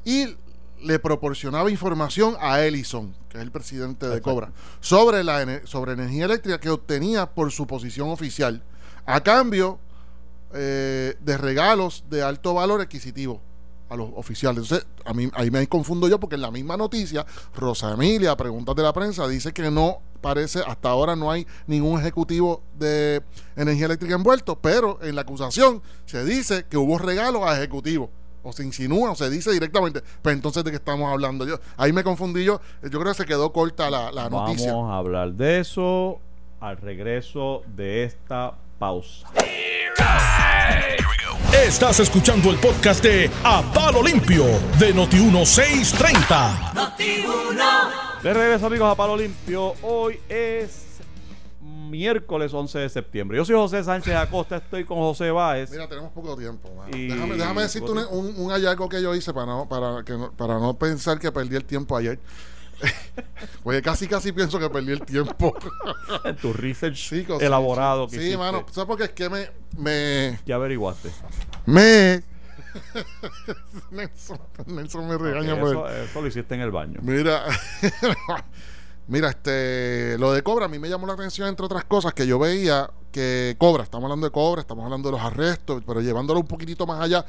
[0.04, 0.36] y
[0.82, 6.26] le proporcionaba información a Ellison, que es el presidente de Cobra, sobre la sobre energía
[6.26, 8.62] eléctrica que obtenía por su posición oficial,
[9.06, 9.78] a cambio
[10.52, 13.40] eh, de regalos de alto valor adquisitivo
[13.88, 14.64] a los oficiales.
[14.64, 18.74] Entonces, a mí, ahí me confundo yo porque en la misma noticia, Rosa Emilia, preguntas
[18.74, 23.22] de la prensa, dice que no parece, hasta ahora no hay ningún ejecutivo de
[23.56, 28.08] energía eléctrica envuelto, pero en la acusación se dice que hubo regalos a ejecutivos.
[28.44, 30.02] O se insinúa o se dice directamente.
[30.22, 31.44] Pero entonces, ¿de qué estamos hablando?
[31.46, 32.60] Yo, ahí me confundí yo.
[32.82, 34.72] Yo creo que se quedó corta la, la noticia.
[34.72, 36.20] Vamos a hablar de eso
[36.60, 39.28] al regreso de esta pausa.
[41.52, 44.44] Estás escuchando el podcast de A Palo Limpio
[44.78, 46.92] de Noti1630.
[48.22, 51.00] De regreso amigos a Palo Limpio, hoy es
[51.94, 53.36] miércoles 11 de septiembre.
[53.38, 55.70] Yo soy José Sánchez Acosta, estoy con José Báez.
[55.70, 56.68] Mira, tenemos poco tiempo.
[56.92, 60.12] Y- Déjame, déjame decirte un, un- un hallazgo que yo hice para no, para, que
[60.14, 62.18] no, para no pensar que perdí el tiempo ayer.
[63.62, 65.54] Porque casi, casi pienso que perdí el tiempo.
[66.24, 68.38] en tu research Sí, elaborado que Sí, hiciste.
[68.38, 68.66] mano.
[68.72, 69.04] ¿Sabes por qué?
[69.04, 69.48] Es que me.
[69.78, 70.40] Me.
[70.44, 71.10] Ya averiguaste.
[71.66, 72.22] Me.
[73.92, 76.98] Nelson, Nelson me regaña por eso, eso lo hiciste en el baño.
[77.02, 77.44] Mira,
[79.08, 82.26] mira, este, lo de Cobra a mí me llamó la atención, entre otras cosas, que
[82.26, 86.40] yo veía que Cobra, estamos hablando de Cobra, estamos hablando de los arrestos, pero llevándolo
[86.40, 87.24] un poquitito más allá,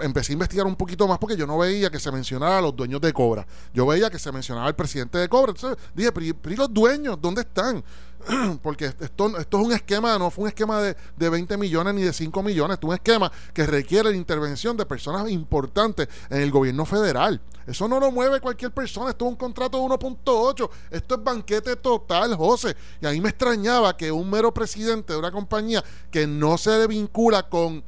[0.00, 2.76] empecé a investigar un poquito más porque yo no veía que se mencionara a los
[2.76, 3.44] dueños de Cobra.
[3.72, 5.50] Yo veía que se mencionaba al presidente de Cobra.
[5.50, 7.20] Entonces dije, ¿y los dueños?
[7.20, 7.82] ¿Dónde están?
[8.62, 12.02] porque esto, esto es un esquema, no fue un esquema de, de 20 millones ni
[12.02, 16.50] de 5 millones, es un esquema que requiere la intervención de personas importantes en el
[16.50, 17.40] gobierno federal.
[17.66, 21.76] Eso no lo mueve cualquier persona, esto es un contrato de 1.8, esto es banquete
[21.76, 22.76] total, José.
[23.00, 26.86] Y a mí me extrañaba que un mero presidente de una compañía que no se
[26.86, 27.84] vincula con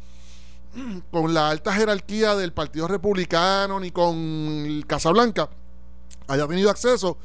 [1.11, 5.49] con la alta jerarquía del Partido Republicano ni con Casablanca
[6.29, 7.17] haya tenido acceso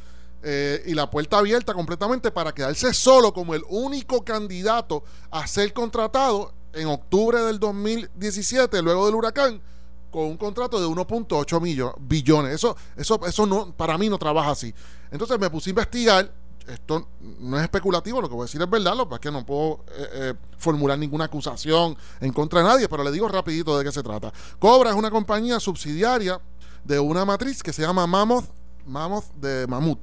[0.43, 5.71] eh, y la puerta abierta completamente para quedarse solo como el único candidato a ser
[5.73, 9.62] contratado en octubre del 2017, luego del huracán,
[10.10, 12.54] con un contrato de 1.8 billones.
[12.54, 14.73] Eso, eso, eso no, para mí no trabaja así.
[15.12, 16.34] Entonces me puse a investigar.
[16.67, 17.08] Esto
[17.39, 19.43] no es especulativo, lo que voy a decir es verdad, lo que es que no
[19.43, 23.84] puedo eh, eh, formular ninguna acusación en contra de nadie, pero le digo rapidito de
[23.84, 24.32] qué se trata.
[24.60, 26.39] Cobra es una compañía subsidiaria
[26.84, 28.45] de una matriz que se llama Mammoth,
[28.86, 30.00] Mammoth de Mammoth,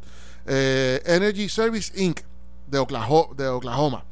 [0.47, 2.21] eh, Energy Service Inc.
[2.67, 3.35] de Oklahoma.
[3.53, 4.05] Oklahoma.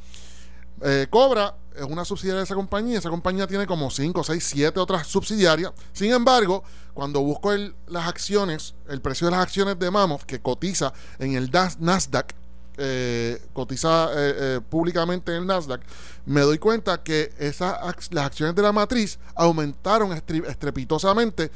[1.10, 2.98] Cobra es una subsidiaria de esa compañía.
[2.98, 5.72] Esa compañía tiene como 5, 6, 7 otras subsidiarias.
[5.92, 7.52] Sin embargo, cuando busco
[7.86, 12.34] las acciones, el precio de las acciones de Mammoth, que cotiza en el Nasdaq,
[12.78, 15.80] eh, cotiza eh, eh, públicamente en el Nasdaq,
[16.26, 17.32] me doy cuenta que
[18.10, 21.50] las acciones de la matriz aumentaron estrepitosamente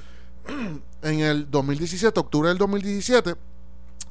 [1.03, 3.35] en el 2017, octubre del 2017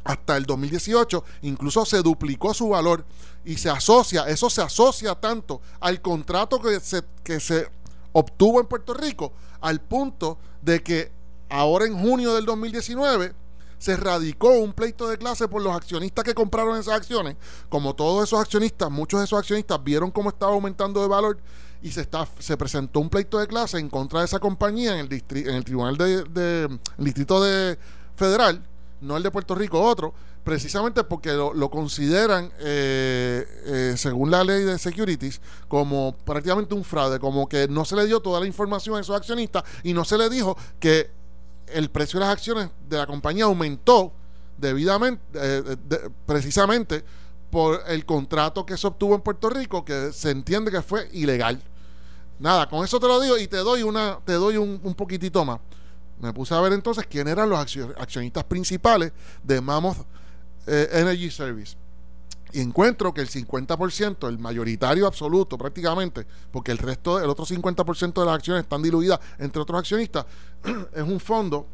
[0.04, 3.06] hasta el 2018, incluso se duplicó su valor
[3.46, 7.70] y se asocia, eso se asocia tanto al contrato que se, que se
[8.14, 11.12] obtuvo en Puerto Rico, al punto de que
[11.50, 13.34] ahora en junio del 2019
[13.78, 17.38] se radicó un pleito de clase por los accionistas que compraron esas acciones.
[17.70, 21.40] Como todos esos accionistas, muchos de esos accionistas vieron cómo estaba aumentando de valor
[21.82, 25.08] y se está se presentó un pleito de clase en contra de esa compañía en
[25.12, 27.78] el, en el tribunal de, distrito de
[28.16, 28.62] federal
[29.02, 30.14] no el de Puerto Rico, otro,
[30.44, 37.20] precisamente porque lo, consideran, eh, eh, según la ley de securities, como prácticamente un fraude,
[37.20, 40.18] como que no se le dio toda la información a esos accionistas y no se
[40.18, 41.12] le dijo que
[41.68, 44.12] el precio de las acciones de la compañía aumentó
[44.58, 45.78] debidamente, eh,
[46.26, 47.04] precisamente
[47.52, 51.62] por el contrato que se obtuvo en Puerto Rico, que se entiende que fue ilegal.
[52.40, 55.60] Nada, con eso te lo digo y te doy una, te doy un, poquitito más.
[56.20, 59.12] Me puse a ver entonces quién eran los accionistas principales
[59.44, 59.98] de Mammoth
[60.66, 61.76] eh, Energy Service.
[62.52, 68.14] Y encuentro que el 50%, el mayoritario absoluto prácticamente, porque el resto, el otro 50%
[68.14, 70.26] de las acciones están diluidas entre otros accionistas,
[70.94, 71.68] es un fondo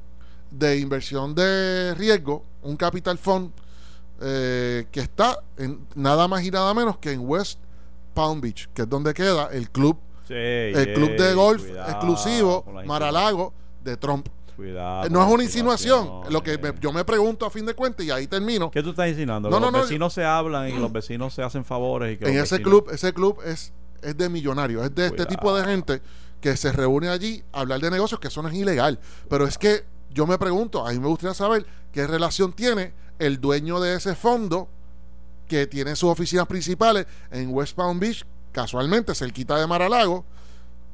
[0.51, 3.51] de inversión de riesgo, un capital fund,
[4.21, 5.43] eh, que está
[5.95, 7.59] nada más y nada menos que en West
[8.13, 9.97] Palm Beach, que es donde queda el club,
[10.29, 14.27] el club de golf exclusivo Maralago de Trump.
[14.55, 15.09] Cuidado.
[15.09, 16.21] No es una insinuación.
[16.29, 18.71] Lo que yo me pregunto a fin de cuentas y ahí termino.
[18.71, 19.49] ¿Qué tú estás insinuando?
[19.49, 22.17] No, los vecinos se hablan y los vecinos se hacen favores.
[22.21, 25.65] Y en ese club, ese club es, es de millonarios, es de este tipo de
[25.65, 26.01] gente
[26.39, 28.99] que se reúne allí a hablar de negocios, que eso no es ilegal.
[29.29, 33.41] Pero es que yo me pregunto, a mí me gustaría saber qué relación tiene el
[33.41, 34.69] dueño de ese fondo
[35.47, 40.23] que tiene sus oficinas principales en West Palm Beach, casualmente cerquita de Mar-a-Lago,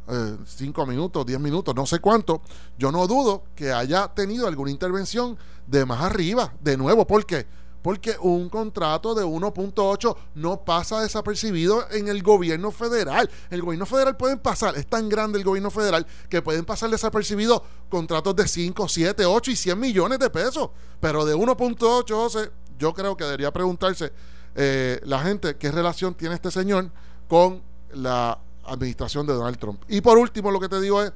[0.07, 2.41] eh, cinco minutos, diez minutos, no sé cuánto,
[2.75, 7.45] yo no dudo que haya tenido alguna intervención de más arriba, de nuevo, ¿por qué?
[7.83, 13.27] Porque un contrato de 1.8 no pasa desapercibido en el gobierno federal.
[13.49, 17.61] El gobierno federal pueden pasar, es tan grande el gobierno federal que pueden pasar desapercibidos
[17.89, 20.69] contratos de 5, 7, 8 y 100 millones de pesos.
[20.99, 24.13] Pero de 1.8, José, yo creo que debería preguntarse
[24.53, 26.91] eh, la gente qué relación tiene este señor
[27.31, 27.61] con
[27.93, 29.81] la administración de Donald Trump.
[29.87, 31.13] Y por último, lo que te digo es,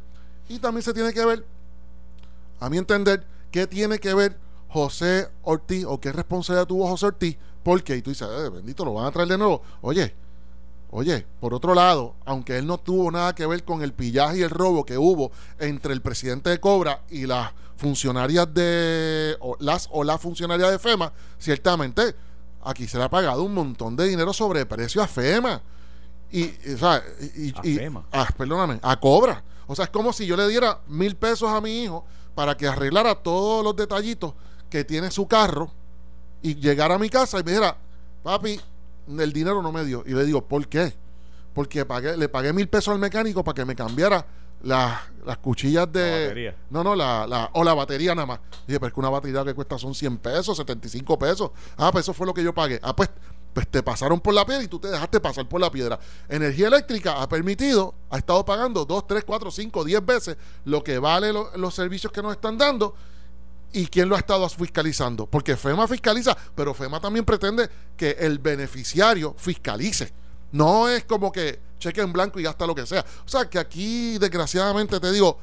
[0.48, 1.46] y también se tiene que ver,
[2.62, 4.38] a mi entender, qué tiene que ver
[4.70, 8.94] José Ortiz o qué responsabilidad tuvo José Ortiz, porque, y tú dices, eh, bendito, lo
[8.94, 9.62] van a traer de nuevo.
[9.82, 10.16] Oye,
[10.90, 14.44] oye, por otro lado, aunque él no tuvo nada que ver con el pillaje y
[14.44, 20.06] el robo que hubo entre el presidente de Cobra y las funcionarias de, las o
[20.06, 22.16] la funcionaria de FEMA, ciertamente
[22.64, 25.62] aquí se le ha pagado un montón de dinero sobre precio a FEMA
[26.32, 27.04] y, o sea,
[27.36, 29.44] y, a ah, perdóname, a cobra.
[29.68, 32.68] O sea, es como si yo le diera mil pesos a mi hijo para que
[32.68, 34.34] arreglara todos los detallitos
[34.70, 35.72] que tiene su carro
[36.42, 37.78] y llegara a mi casa y me dijera,
[38.24, 38.60] papi,
[39.08, 40.04] el dinero no me dio.
[40.06, 40.94] Y le digo, ¿por qué?
[41.54, 44.26] Porque pagué, le pagué mil pesos al mecánico para que me cambiara
[44.62, 46.54] las, las cuchillas de.
[46.70, 48.40] no, no, la, la, o la batería nada más.
[48.68, 51.52] Dije, pero es que una batería que cuesta son 100 pesos, 75 pesos.
[51.78, 52.80] Ah, pues eso fue lo que yo pagué.
[52.84, 53.10] Ah, pues
[53.56, 55.98] pues te pasaron por la piedra y tú te dejaste pasar por la piedra.
[56.28, 61.00] Energía eléctrica ha permitido, ha estado pagando 2, 3, 4, 5, 10 veces lo que
[61.00, 62.94] vale los servicios que nos están dando.
[63.72, 65.26] ¿Y quién lo ha estado fiscalizando?
[65.26, 70.12] Porque FEMA fiscaliza, pero FEMA también pretende que el beneficiario fiscalice.
[70.52, 73.06] No es como que cheque en blanco y gasta lo que sea.
[73.26, 75.40] O sea, que aquí, desgraciadamente, te digo,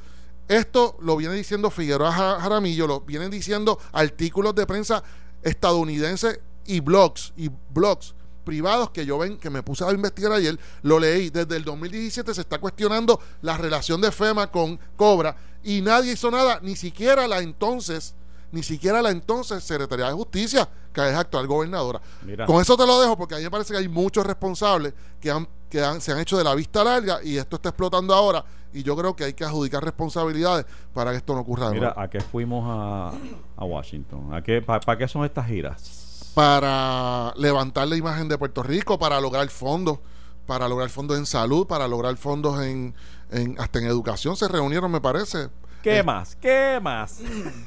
[0.49, 5.03] esto lo viene diciendo Figueroa Jaramillo, lo vienen diciendo artículos de prensa
[5.43, 10.59] estadounidenses y blogs y blogs privados que yo ven que me puse a investigar ayer,
[10.83, 15.81] lo leí, desde el 2017 se está cuestionando la relación de FEMA con Cobra y
[15.81, 18.15] nadie hizo nada, ni siquiera la entonces
[18.51, 22.03] ni siquiera la entonces Secretaría de Justicia, que es actual gobernadora.
[22.23, 22.45] Mira.
[22.45, 25.31] Con eso te lo dejo porque a mí me parece que hay muchos responsables que,
[25.31, 28.45] han, que han- se han hecho de la vista larga y esto está explotando ahora
[28.75, 31.87] y yo creo que hay que adjudicar responsabilidades para que esto no ocurra de Mira,
[31.87, 32.01] nuevo.
[32.01, 33.13] ¿a qué fuimos a,
[33.57, 34.35] a Washington?
[34.35, 36.02] ¿A qué, ¿Para qué son estas giras?
[36.35, 39.99] Para levantar la imagen de Puerto Rico, para lograr fondos,
[40.47, 42.95] para lograr fondos en salud, para lograr fondos en,
[43.31, 45.49] en hasta en educación se reunieron, me parece.
[45.83, 46.37] ¿Qué Eh, más?
[46.37, 47.19] ¿Qué más?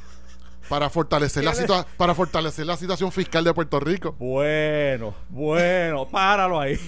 [0.69, 4.13] para fortalecer la situa- para fortalecer la situación fiscal de Puerto Rico.
[4.17, 6.80] Bueno, bueno, páralo ahí.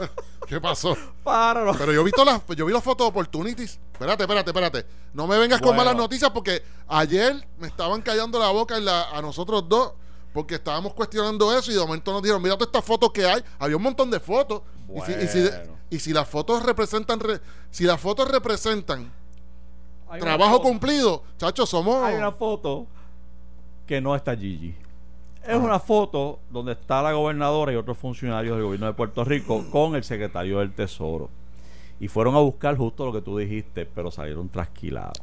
[0.46, 0.96] ¿Qué pasó?
[1.24, 1.74] Páralo.
[1.76, 3.80] Pero yo he visto las, yo vi las fotos de opportunities.
[3.92, 4.86] Espérate, espérate, espérate.
[5.12, 9.10] No me vengas con malas noticias porque ayer me estaban callando la boca en la-
[9.10, 9.94] a nosotros dos
[10.36, 13.42] porque estábamos cuestionando eso y de momento nos dijeron, mira todas estas fotos que hay.
[13.58, 14.60] Había un montón de fotos.
[14.94, 15.72] Y si- Y, si, Bueno.
[15.90, 19.10] y si las fotos representan, re- si las fotos representan
[20.08, 20.62] Hay trabajo foto.
[20.68, 22.04] cumplido, chacho, somos...
[22.04, 22.86] Hay una foto
[23.86, 24.74] que no está Gigi.
[25.42, 29.64] Es una foto donde está la gobernadora y otros funcionarios del gobierno de Puerto Rico
[29.70, 31.30] con el secretario del Tesoro.
[31.98, 35.18] Y fueron a buscar justo lo que tú dijiste, pero salieron trasquilados.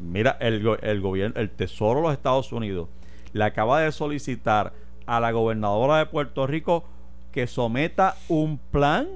[0.00, 2.88] Mira, el, el gobierno, el Tesoro de los Estados Unidos
[3.32, 4.72] le acaba de solicitar
[5.06, 6.84] a la gobernadora de Puerto Rico
[7.32, 9.08] que someta un plan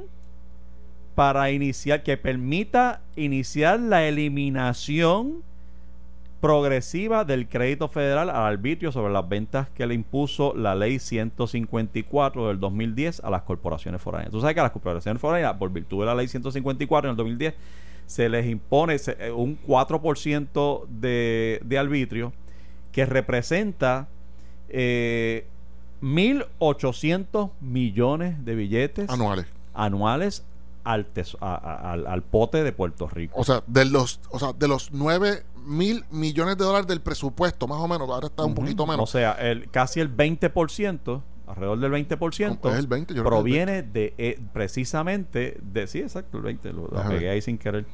[1.15, 5.43] para iniciar, que permita iniciar la eliminación
[6.41, 12.49] progresiva del crédito federal al arbitrio sobre las ventas que le impuso la ley 154
[12.49, 14.31] del 2010 a las corporaciones foráneas.
[14.31, 17.17] Tú sabes que a las corporaciones foráneas, por virtud de la ley 154 en el
[17.17, 17.55] 2010,
[18.05, 22.33] se les impone eh, un 4% de, de arbitrio
[22.95, 24.07] que representa
[24.69, 25.47] eh,
[26.03, 29.47] 1.800 millones de billetes anuales.
[29.75, 30.45] anuales
[30.85, 33.35] al, tes- a- a- al, al pote de Puerto Rico.
[33.41, 37.67] O sea, de los, o sea, de los 9 mil millones de dólares del presupuesto,
[37.67, 38.61] más o menos, ahora está un Ujú.
[38.63, 39.11] poquito O menos.
[39.11, 43.57] sea, el, casi el 20%, alrededor del 20%, Es el 20, yo creo que es
[43.59, 47.57] el proviene de eh, precisamente de, sí, exacto, el 20, lo, lo pegué ahí sin
[47.59, 47.87] querer,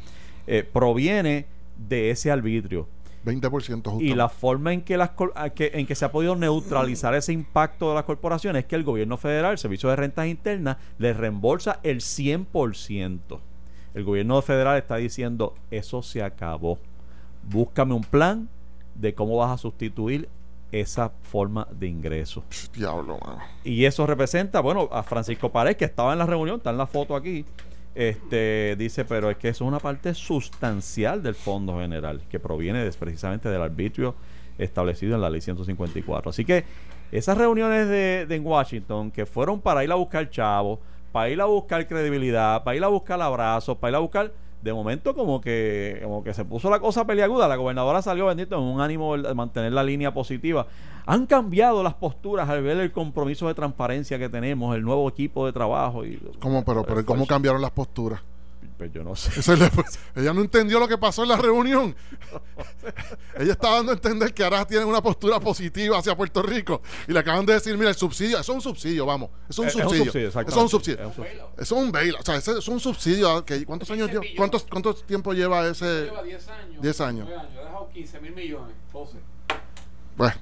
[0.46, 1.46] Eh, proviene
[1.88, 2.88] de ese arbitrio.
[3.24, 4.00] 20% justo.
[4.00, 5.10] Y la forma en que, las,
[5.54, 8.84] que- en que se ha podido neutralizar ese impacto de las corporaciones es que el
[8.84, 13.38] gobierno federal, el Servicio de Rentas Internas, le reembolsa el 100%.
[13.94, 16.78] El gobierno federal está diciendo, eso se acabó.
[17.48, 18.48] Búscame un plan
[18.94, 20.28] de cómo vas a sustituir
[20.72, 22.44] esa forma de ingreso.
[22.74, 23.38] Diablo, mano.
[23.64, 26.86] Y eso representa, bueno, a Francisco Pared, que estaba en la reunión, está en la
[26.86, 27.44] foto aquí,
[27.94, 32.84] este dice, pero es que eso es una parte sustancial del Fondo General, que proviene
[32.84, 34.14] des- precisamente del arbitrio
[34.58, 36.30] establecido en la ley 154.
[36.30, 36.64] Así que
[37.12, 40.78] esas reuniones de, de en Washington, que fueron para ir a buscar chavos,
[41.12, 44.32] para ir a buscar credibilidad, para ir a buscar abrazos, para ir a buscar...
[44.62, 47.48] De momento como que como que se puso la cosa peliaguda.
[47.48, 50.66] La gobernadora salió bendito en un ánimo de mantener la línea positiva.
[51.06, 55.46] Han cambiado las posturas al ver el compromiso de transparencia que tenemos, el nuevo equipo
[55.46, 56.04] de trabajo.
[56.04, 58.20] Y, ¿Cómo, pero, pero ¿cómo cambiaron las posturas?
[58.80, 59.38] Pues yo no sé.
[59.38, 59.52] Eso
[60.16, 61.94] ella no entendió lo que pasó en la reunión.
[63.38, 66.80] ella está dando a entender que ahora tienen una postura positiva hacia Puerto Rico.
[67.06, 69.28] Y le acaban de decir, mira, el subsidio, eso es un subsidio, vamos.
[69.50, 70.28] Eso es un un subsidio.
[70.28, 70.98] eso es un subsidio.
[70.98, 71.50] Es un subsidio.
[71.58, 72.14] Eso es un bail.
[72.18, 73.44] O sea, ese es un subsidio.
[73.44, 74.24] que- ¿Cuántos años lleva?
[74.34, 76.04] ¿Cuántos, ¿Cuánto tiempo lleva ese?
[76.06, 76.80] Lleva 10 años.
[76.82, 77.26] 10 años.
[77.28, 78.74] 9 He dejado 15 mil millones.
[78.94, 79.18] 12.
[80.16, 80.34] Bueno,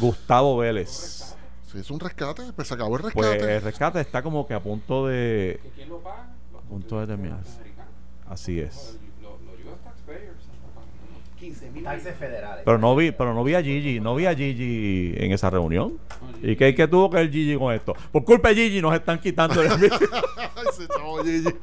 [0.00, 1.36] Gustavo Vélez.
[1.70, 3.54] si es un rescate, pues se acabó el Pues rescate.
[3.56, 5.60] el rescate está como que a punto de...
[5.62, 6.26] ¿Que quién lo paga?
[6.70, 7.38] Punto de terminar.
[7.38, 7.92] norteamericanos.
[8.28, 8.96] Así es.
[9.20, 12.62] Los los US taxpayers están pagando 15 mil Taxes federales.
[12.64, 15.98] Pero no vi, pero no vi a Gigi, no vi a Gigi en esa reunión.
[16.42, 17.94] ¿Y qué, qué tuvo que ver Gigi con esto?
[18.12, 21.50] Por culpa de Gigi nos están quitando el ese chavo Gigi.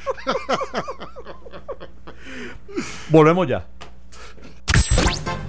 [3.10, 3.66] Volvemos ya.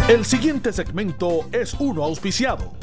[0.08, 2.77] El siguiente segmento es uno auspiciado.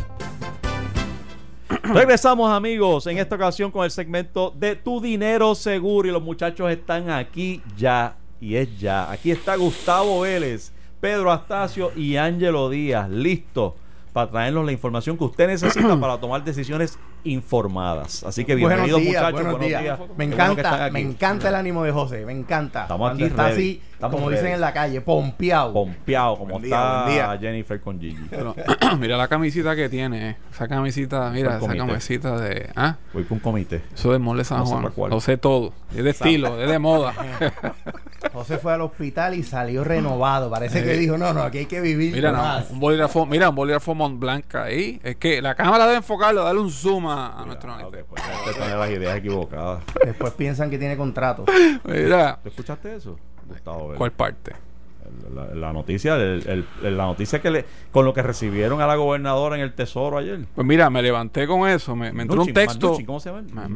[1.94, 6.72] Regresamos amigos en esta ocasión con el segmento de Tu Dinero Seguro y los muchachos
[6.72, 9.12] están aquí ya y es ya.
[9.12, 13.74] Aquí está Gustavo Vélez, Pedro Astacio y Ángelo Díaz, listos
[14.14, 18.24] para traernos la información que usted necesita para tomar decisiones informadas.
[18.24, 19.52] Así que bienvenidos buenos días, muchachos.
[19.52, 20.00] buenos días.
[20.18, 22.84] Me encanta, me encanta el ánimo de José, me encanta.
[22.84, 23.54] Estamos aquí está ready.
[23.54, 25.74] así, Estamos como dicen en la calle, pompeado.
[25.74, 27.38] Pompeado como Buen está buen día.
[27.40, 28.28] Jennifer con Gigi.
[28.30, 28.56] Pero,
[29.00, 30.30] mira la camisita que tiene.
[30.32, 30.38] eh.
[30.52, 32.70] Esa camisita, mira, ¿Cuál esa camisita de.
[32.76, 32.96] ¿Ah?
[33.14, 33.82] Voy con un comité.
[33.94, 35.12] Eso de Mole San No sé Juan.
[35.12, 35.74] Lo sé todo.
[35.96, 37.14] Es de estilo, es de moda.
[38.34, 40.50] José fue al hospital y salió renovado.
[40.50, 42.70] Parece que dijo, no, no, aquí hay que vivir Mira, no, más.
[42.72, 45.00] un bolígrafo, mira, un bolígrafo Mont Blanc ahí.
[45.04, 48.08] Es que la cámara debe enfocarlo, darle un zoom a, a nuestro Ah, ok, amigo.
[48.10, 49.84] pues usted tiene las ideas equivocadas.
[50.04, 51.46] Después piensan que tiene contrato.
[51.86, 53.18] Mira, ¿Tú escuchaste eso?
[53.48, 53.94] Gustavo.
[53.96, 54.54] ¿cuál parte?
[55.34, 58.96] La, la noticia, el- el- la noticia que le, con lo que recibieron a la
[58.96, 60.40] gobernadora en el tesoro ayer.
[60.56, 62.88] Pues mira, me levanté con eso, me, me entró un texto.
[62.88, 63.44] Magnucci, ¿cómo se llama?
[63.52, 63.68] Ma-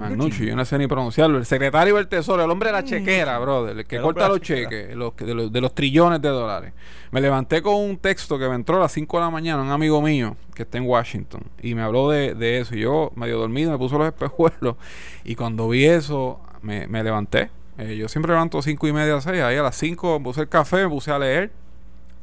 [0.47, 1.37] yo no sé ni pronunciarlo.
[1.37, 4.41] El secretario del Tesoro, el hombre de la chequera, brother, el que El corta los
[4.41, 6.73] cheques, los, que- de, los, de los trillones de dólares.
[7.11, 9.71] Me levanté con un texto que me entró a las 5 de la mañana, un
[9.71, 12.75] amigo mío que está en Washington, y me habló de, de eso.
[12.75, 14.75] Y yo, medio dormido, me puso los espejuelos,
[15.23, 17.49] y cuando vi eso, me, me levanté.
[17.79, 19.41] Eh, yo siempre levanto cinco y media, seis.
[19.41, 21.51] Ahí a las 5 puse el café, me puse a leer,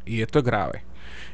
[0.04, 0.82] y esto es grave.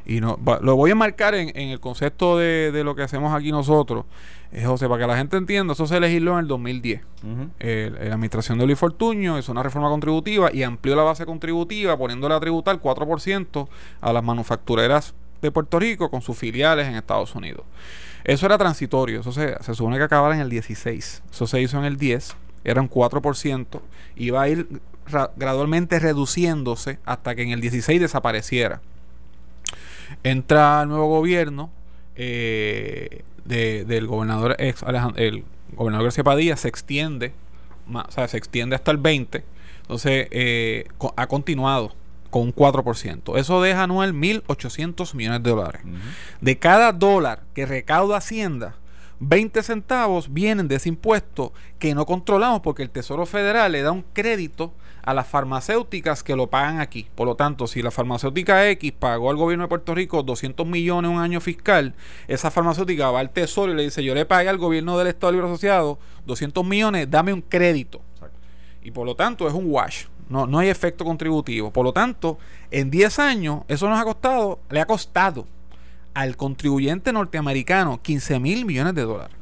[0.06, 3.02] Y no, va- lo voy a marcar en, en el concepto de, de lo que
[3.02, 4.04] hacemos aquí nosotros,
[4.52, 7.00] eh, José, para que la gente entienda, eso se legisló en el 2010.
[7.22, 7.48] Ujú.
[7.60, 11.96] El- la administración de Luis Fortuño hizo una reforma contributiva y amplió la base contributiva
[11.96, 13.68] poniéndole a tributar 4%
[14.00, 17.62] a las manufactureras de Puerto Rico con sus filiales en Estados Unidos.
[18.24, 21.78] Eso era transitorio, eso se, se supone que acabara en el 16, eso se hizo
[21.78, 23.80] en el 10, eran 4%,
[24.16, 24.66] iba a ir
[25.06, 28.80] ra- gradualmente reduciéndose hasta que en el 16 desapareciera.
[30.22, 31.70] Entra el nuevo gobierno
[32.16, 35.44] eh, de- del gobernador ex Alejand- el
[35.74, 37.32] gobernador García Padilla se extiende,
[37.92, 39.42] o sea, se extiende hasta el 20,
[39.80, 40.84] entonces eh,
[41.16, 41.94] ha continuado
[42.30, 43.36] con un 4%.
[43.38, 45.82] Eso deja anual 1.800 millones de dólares.
[46.40, 48.76] De cada dólar que recauda Hacienda,
[49.24, 53.92] 20 centavos vienen de ese impuesto que no controlamos porque el Tesoro Federal le da
[53.92, 57.06] un crédito a las farmacéuticas que lo pagan aquí.
[57.14, 61.08] Por lo tanto, si la farmacéutica X pagó al gobierno de Puerto Rico 200 millones
[61.08, 61.94] un año fiscal,
[62.26, 65.32] esa farmacéutica va al Tesoro y le dice, yo le pagué al gobierno del Estado
[65.32, 68.00] Libre Asociado 200 millones, dame un crédito.
[68.82, 70.06] Y por lo tanto es un wash.
[70.28, 71.70] No, no hay efecto contributivo.
[71.70, 72.38] Por lo tanto,
[72.72, 75.46] en 10 años, eso nos ha costado, le ha costado
[76.14, 79.36] al contribuyente norteamericano 15 mil millones de dólares.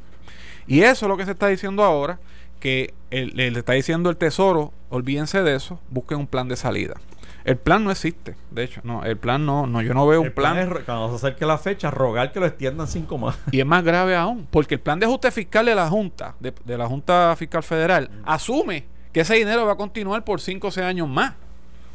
[0.67, 2.19] Y eso es lo que se está diciendo ahora,
[2.59, 6.95] que le está diciendo el Tesoro, olvídense de eso, busquen un plan de salida.
[7.43, 10.31] El plan no existe, de hecho, no, el plan no, no yo no veo un
[10.31, 10.77] plan plan.
[10.77, 13.39] es, cuando se acerque la fecha, rogar que lo extiendan cinco más.
[13.51, 16.53] Y es más grave aún, porque el plan de ajuste fiscal de la Junta, de,
[16.63, 20.71] de la Junta Fiscal Federal, asume que ese dinero va a continuar por 5 o
[20.71, 21.33] 6 años más,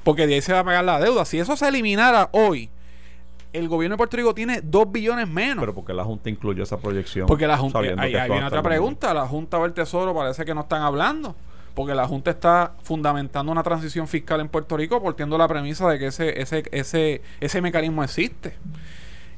[0.04, 1.24] porque de ahí se va a pagar la deuda.
[1.24, 2.70] Si eso se eliminara hoy,
[3.59, 5.62] el gobierno de Puerto Rico tiene 2 billones menos.
[5.62, 7.26] Pero porque la Junta incluyó esa proyección.
[7.26, 10.62] porque la Junta, ahí, viene otra pregunta, la Junta o el Tesoro parece que no
[10.62, 11.34] están hablando.
[11.74, 15.98] Porque la Junta está fundamentando una transición fiscal en Puerto Rico partiendo la premisa de
[15.98, 18.57] que ese, ese, ese, ese mecanismo existe.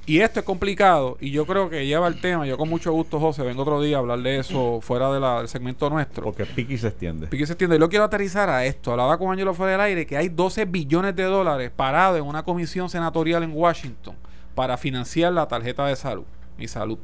[0.09, 2.47] Y esto es complicado y yo creo que lleva el tema.
[2.47, 5.39] Yo con mucho gusto, José, vengo otro día a hablar de eso fuera de la-
[5.39, 6.25] del segmento nuestro.
[6.25, 7.27] Porque Piqui se extiende.
[7.27, 7.77] Piqui se entiende.
[7.77, 8.91] Yo lo quiero aterrizar a esto.
[8.91, 12.43] Hablaba con Angelo fuera del aire que hay 12 billones de dólares parados en una
[12.43, 14.17] comisión senatorial en Washington
[14.55, 16.25] para financiar la tarjeta de salud,
[16.57, 16.99] mi salud.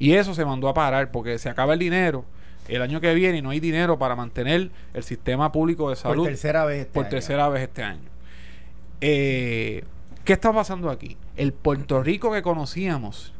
[0.00, 2.24] Y eso se mandó a parar porque se acaba el dinero
[2.66, 6.24] el año que viene y no hay dinero para mantener el sistema público de salud
[6.24, 7.10] Por tercera vez este por año.
[7.10, 8.08] tercera vez este año.
[9.00, 9.84] Eh,
[10.24, 11.16] ¿Qué está pasando aquí?
[11.38, 13.32] El Puerto Rico que conocíamos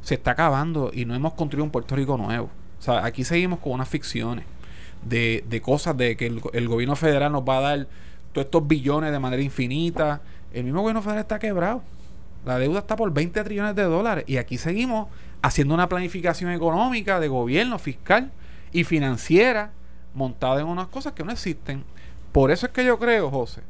[0.00, 2.48] se está acabando y no hemos construido un Puerto Rico nuevo.
[2.78, 4.44] O sea, aquí seguimos con unas ficciones
[5.02, 7.88] de, de cosas de que el, el gobierno federal nos va a dar
[8.32, 10.20] todos estos billones de manera infinita.
[10.52, 11.82] El mismo gobierno federal está quebrado.
[12.44, 15.08] La deuda está por 20 trillones de dólares y aquí seguimos
[15.42, 18.30] haciendo una planificación económica de gobierno fiscal
[18.70, 19.72] y financiera
[20.14, 21.82] montada en unas cosas que no existen.
[22.30, 23.62] Por eso es que yo creo, José,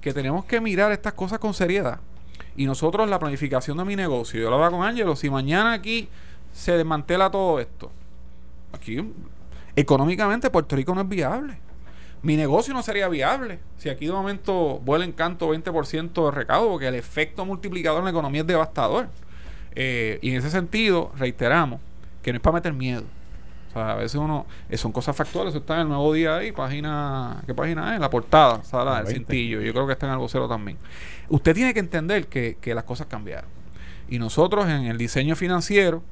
[0.00, 2.00] que tenemos que mirar estas cosas con seriedad.
[2.56, 6.08] Y nosotros, la planificación de mi negocio, yo lo hablaba con Ángelo, si mañana aquí
[6.52, 7.90] se desmantela todo esto,
[8.72, 9.04] aquí
[9.76, 11.58] económicamente Puerto Rico no es viable.
[12.22, 16.70] Mi negocio no sería viable si aquí de momento vuela en canto 20% de recaudo,
[16.70, 19.08] porque el efecto multiplicador en la economía es devastador.
[19.74, 21.80] Eh, y en ese sentido, reiteramos
[22.22, 23.04] que no es para meter miedo.
[23.74, 26.52] Sea, a veces uno, eh, son cosas factuales, eso está en el nuevo día ahí,
[26.52, 28.00] página, ¿qué página es?
[28.00, 29.18] La portada, sala La del 20.
[29.18, 30.78] cintillo, yo creo que está en el vocero también.
[31.28, 33.50] Usted tiene que entender que, que las cosas cambiaron.
[34.08, 36.02] Y nosotros en el diseño financiero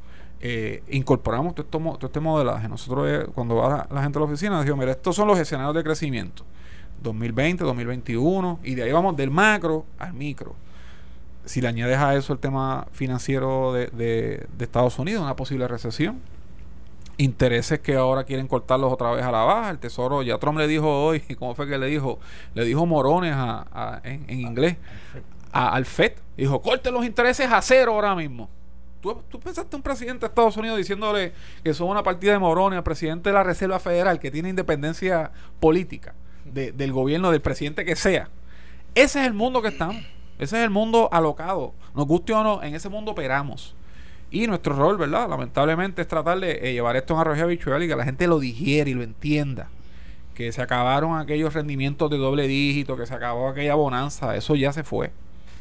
[0.40, 2.68] eh, incorporamos todo, esto todo este modelaje.
[2.68, 5.38] Nosotros eh, cuando va la, la gente a la oficina, decimos, mira, estos son los
[5.38, 6.44] escenarios de crecimiento.
[7.02, 10.54] 2020, 2021, y de ahí vamos del macro al micro.
[11.44, 15.66] Si le añades a eso el tema financiero de, de- de Estados Unidos, una posible
[15.66, 16.20] recesión,
[17.22, 19.70] intereses que ahora quieren cortarlos otra vez a la baja.
[19.70, 22.18] El Tesoro, ya Trump le dijo hoy, ¿cómo fue que le dijo?
[22.54, 24.76] Le dijo morones a- en, inglés
[25.52, 26.12] a- al FED.
[26.36, 28.48] Dijo, corte los intereses a cero ahora mismo.
[29.00, 31.32] ¿Tú, tú pensaste un presidente de Estados Unidos diciéndole
[31.64, 35.32] que son una partida de morones al presidente de la Reserva Federal que tiene independencia
[35.58, 36.14] política
[36.44, 38.28] de- del gobierno, del presidente que sea.
[38.94, 39.96] Ese es el mundo que estamos.
[40.38, 41.72] Ese es el mundo alocado.
[41.94, 43.74] Nos guste o no, en ese mundo operamos.
[44.32, 45.28] Y nuestro rol, ¿verdad?
[45.28, 48.40] Lamentablemente es tratar de eh, llevar esto en arroyo habichuel y que la gente lo
[48.40, 49.68] digiere y lo entienda.
[50.34, 54.72] que se acabaron aquellos rendimientos de doble dígito, que se acabó aquella bonanza, eso ya
[54.72, 55.10] se fue.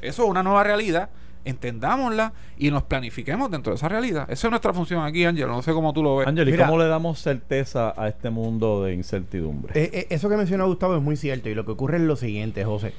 [0.01, 1.09] Eso es una nueva realidad,
[1.43, 4.23] entendámosla y nos planifiquemos dentro de esa realidad.
[4.31, 6.27] Esa es nuestra función aquí, Ángel, no sé cómo tú lo ves.
[6.27, 6.65] Ángel, ¿y Mira.
[6.65, 9.73] cómo le damos certeza a este mundo de incertidumbre?
[9.79, 12.15] Eh, eh, eso que menciona Gustavo es muy cierto y lo que ocurre es lo
[12.15, 12.93] siguiente, José.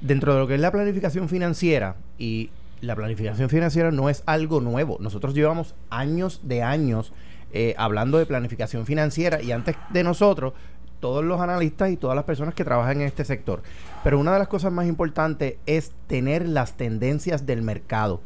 [0.00, 2.48] Dentro de lo que es la planificación financiera y
[2.80, 4.96] la planificación financiera no es algo nuevo.
[5.00, 7.12] Nosotros llevamos años de años
[7.52, 10.52] eh, hablando de planificación financiera y antes de nosotros
[11.00, 13.62] todos los analistas y todas las personas que trabajan en este sector.
[14.04, 18.20] Pero una de las cosas más importantes es tener las tendencias del mercado.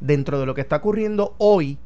[0.00, 1.78] Dentro de lo que está ocurriendo hoy,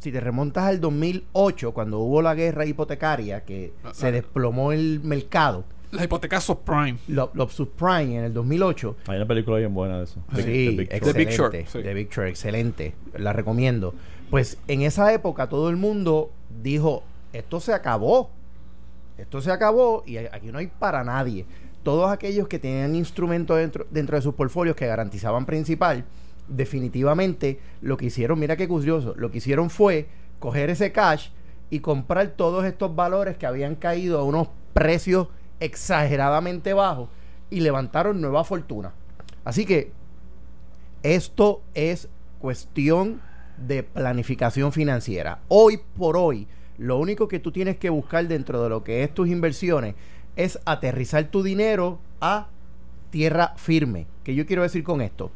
[0.00, 4.72] si te remontas al 2008, cuando hubo la guerra hipotecaria, que La- se la- desplomó
[4.72, 6.98] el mercado, Las hipotecas subprime.
[7.08, 10.20] los lo subprime en el 2008, Hay una película bien buena de eso.
[10.34, 10.44] Sí, The
[10.80, 11.02] Big Short.
[11.02, 11.36] The Big excelente.
[11.36, 11.82] Short, sí.
[11.82, 12.94] The Big Short, excelente.
[13.16, 13.94] La recomiendo.
[14.30, 16.30] Pues en esa época todo el mundo
[16.62, 18.30] dijo, esto se acabó.
[19.18, 21.46] Esto se acabó y aquí no hay para nadie.
[21.82, 26.04] Todos aquellos que tenían instrumentos dentro, dentro de sus portfolios que garantizaban principal,
[26.48, 30.08] definitivamente lo que hicieron, mira qué curioso, lo que hicieron fue
[30.38, 31.28] coger ese cash
[31.70, 35.28] y comprar todos estos valores que habían caído a unos precios
[35.60, 37.08] exageradamente bajos
[37.50, 38.92] y levantaron nueva fortuna.
[39.44, 39.92] Así que
[41.02, 42.08] esto es
[42.40, 43.20] cuestión
[43.56, 45.38] de planificación financiera.
[45.48, 46.46] Hoy por hoy,
[46.78, 49.94] lo único que tú tienes que buscar dentro de lo que es tus inversiones
[50.36, 52.48] es aterrizar tu dinero a
[53.10, 54.06] tierra firme.
[54.24, 55.30] ¿Qué yo quiero decir con esto?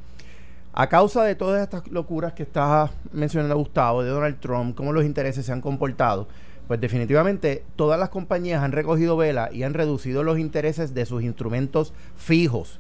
[0.72, 5.04] A causa de todas estas locuras que está mencionando Gustavo, de Donald Trump, cómo los
[5.04, 6.28] intereses se han comportado,
[6.70, 11.24] pues definitivamente todas las compañías han recogido vela y han reducido los intereses de sus
[11.24, 12.78] instrumentos fijos.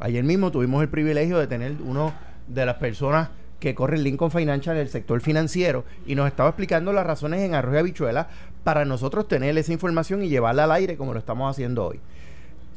[0.00, 2.12] Ayer mismo tuvimos el privilegio de tener uno
[2.48, 3.28] de las personas
[3.60, 7.42] que corre el Lincoln Financial en el sector financiero y nos estaba explicando las razones
[7.42, 8.26] en arroz y habichuela
[8.64, 12.00] para nosotros tener esa información y llevarla al aire como lo estamos haciendo hoy.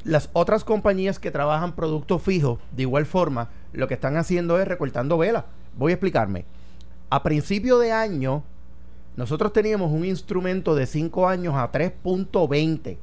[0.03, 4.67] Las otras compañías que trabajan productos fijos, de igual forma, lo que están haciendo es
[4.67, 5.47] recortando vela.
[5.75, 6.45] Voy a explicarme.
[7.09, 8.43] A principio de año,
[9.17, 12.97] nosotros teníamos un instrumento de 5 años a 3.20.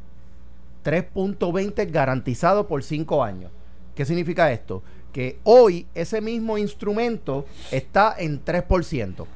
[0.85, 3.51] 3.20 garantizado por 5 años.
[3.95, 4.83] ¿Qué significa esto?
[5.13, 9.27] Que hoy ese mismo instrumento está en 3%.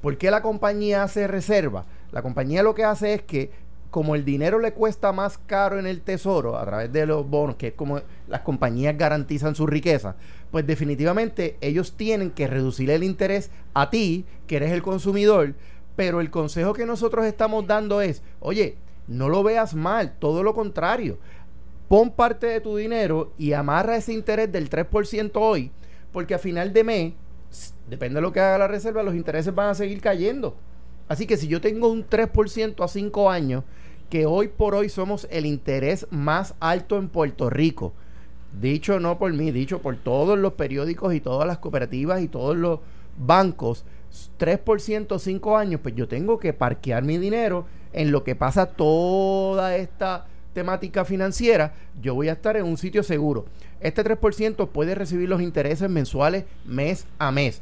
[0.00, 1.84] ¿Por qué la compañía hace reserva?
[2.12, 3.50] La compañía lo que hace es que
[3.90, 7.56] como el dinero le cuesta más caro en el tesoro a través de los bonos,
[7.56, 10.16] que es como las compañías garantizan su riqueza,
[10.50, 15.54] pues definitivamente ellos tienen que reducir el interés a ti, que eres el consumidor,
[15.96, 18.76] pero el consejo que nosotros estamos dando es, oye,
[19.08, 21.18] no lo veas mal, todo lo contrario.
[21.88, 25.70] Pon parte de tu dinero y amarra ese interés del 3% hoy,
[26.12, 27.12] porque a final de mes,
[27.88, 30.56] depende de lo que haga la reserva, los intereses van a seguir cayendo.
[31.08, 33.64] Así que si yo tengo un 3% a 5 años,
[34.10, 37.92] que hoy por hoy somos el interés más alto en Puerto Rico,
[38.60, 42.56] dicho no por mí, dicho por todos los periódicos y todas las cooperativas y todos
[42.56, 42.80] los
[43.16, 43.84] bancos,
[44.38, 49.76] 3% 5 años, pues yo tengo que parquear mi dinero en lo que pasa toda
[49.76, 53.44] esta temática financiera, yo voy a estar en un sitio seguro.
[53.80, 57.60] Este 3% puede recibir los intereses mensuales mes a mes.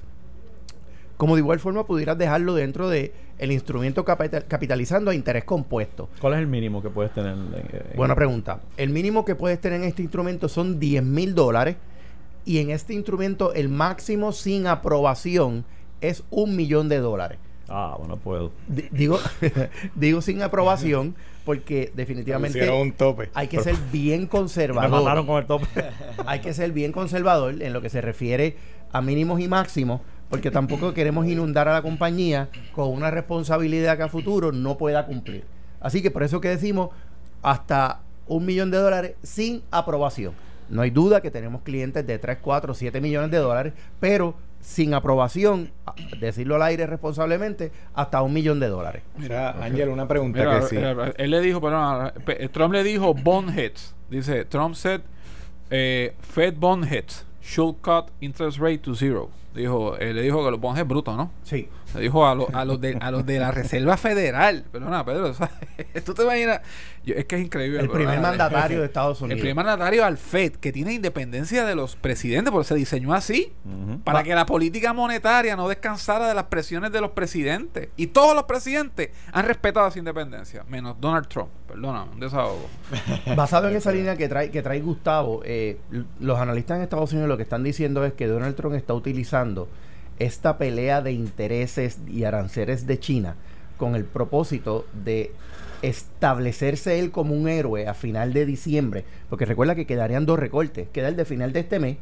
[1.17, 6.09] Como de igual forma pudieras dejarlo dentro de el instrumento capital- capitalizando a interés compuesto.
[6.21, 7.33] ¿Cuál es el mínimo que puedes tener?
[7.33, 8.61] en- en- Buena pregunta.
[8.77, 11.77] El mínimo que puedes tener en este instrumento son 10 mil dólares
[12.45, 15.65] y en este instrumento el máximo sin aprobación
[16.01, 17.39] es un millón de dólares.
[17.69, 18.53] Ah, bueno, puedo.
[18.69, 19.19] Di- Digo,
[19.95, 21.15] digo sin aprobación
[21.45, 23.31] porque definitivamente Pusieron un tope.
[23.35, 24.91] hay que ser bien Me conservador.
[25.03, 25.67] mataron con el tope.
[26.27, 28.57] hay que ser bien conservador en lo que se refiere
[28.93, 34.05] a mínimos y máximos, porque tampoco queremos inundar a la compañía con una responsabilidad que
[34.05, 35.45] a futuro no pueda cumplir.
[35.81, 36.91] Así que por eso que decimos
[37.43, 40.33] hasta un millón de dólares sin aprobación.
[40.71, 44.35] No hay duda que tenemos clientes de 3, 4, 7 millones de dólares, pero
[44.65, 45.71] sin aprobación,
[46.19, 49.03] decirlo al aire responsablemente, hasta un millón de dólares.
[49.19, 50.77] Mira, Ángel, una pregunta Mira, que sí.
[50.79, 53.95] eh, él le dijo, perdón, pe- Trump le dijo bondheads.
[54.09, 55.03] Dice, Trump said,
[55.71, 59.29] eh, Fed bondheads should cut interest rate to zero.
[59.55, 61.31] Dijo, él le dijo que los bondheads brutos, ¿no?
[61.45, 61.69] Sí.
[61.95, 64.65] Le dijo a, lo- a los de a los de la Reserva Federal.
[64.73, 65.33] Perdona, Pedro.
[65.33, 65.49] sea,
[66.05, 66.61] tú te imaginas.
[67.05, 67.79] Yo- es que es increíble.
[67.79, 69.41] El primer ah, mandatario de Estados El Unidos.
[69.41, 73.53] primer mandatario al FED, que tiene independencia de los presidentes, porque se diseñó así.
[74.03, 77.91] Para que la política monetaria no descansara de las presiones de los presidentes.
[77.97, 81.51] Y todos los presidentes han respetado esa independencia, menos Donald Trump.
[81.75, 82.69] Perdona, un desahogo.
[83.37, 85.79] Basado en esa línea que trae, que trae Gustavo, eh,
[86.21, 89.67] los analistas en Estados Unidos lo que están diciendo es que Donald Trump está utilizando
[90.21, 93.35] esta pelea de intereses y aranceles de China
[93.77, 95.33] con el propósito de
[95.83, 100.87] establecerse él como un héroe a final de diciembre, porque recuerda que quedarían dos recortes,
[100.93, 101.97] queda el de final de este mes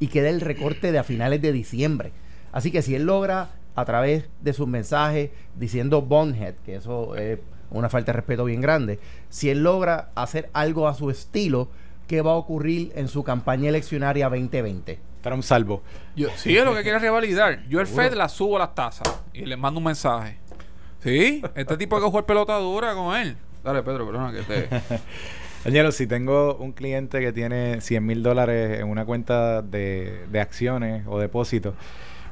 [0.00, 2.12] y queda el recorte de a finales de diciembre.
[2.52, 7.38] Así que si él logra a través de sus mensajes diciendo Bondhead, que eso es
[7.78, 8.98] una falta de respeto bien grande,
[9.28, 11.68] si él logra hacer algo a su estilo,
[12.06, 14.98] ¿qué va a ocurrir en su campaña eleccionaria 2020?
[15.16, 15.82] Estará un salvo.
[16.14, 17.66] Yo, sí, es lo que quiere revalidar.
[17.68, 20.38] Yo el Fed la subo las tasas y le mando un mensaje.
[21.02, 23.36] Sí, este tipo hay que jugar pelota dura con él.
[23.62, 24.68] Dale, Pedro, perdona que te...
[25.64, 30.40] Señor, si tengo un cliente que tiene 100 mil dólares en una cuenta de, de
[30.40, 31.74] acciones o depósitos,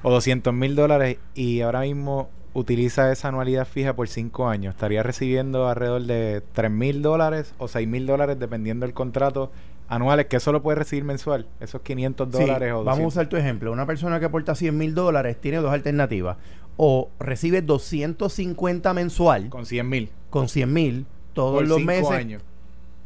[0.03, 5.03] o 200 mil dólares, y ahora mismo utiliza esa anualidad fija por 5 años, estaría
[5.03, 9.51] recibiendo alrededor de 3 mil dólares o 6 mil dólares dependiendo del contrato
[9.89, 13.13] anuales, que eso lo puede recibir mensual, esos 500 Sí, dólares o vamos a 200.
[13.13, 13.73] usar tu ejemplo.
[13.73, 16.37] Una persona que aporta 100 mil dólares tiene dos alternativas.
[16.79, 20.11] O recibe 250 mensual con 100 mil.
[20.31, 22.11] con 100 mil todos por los cinco meses.
[22.11, 22.43] años.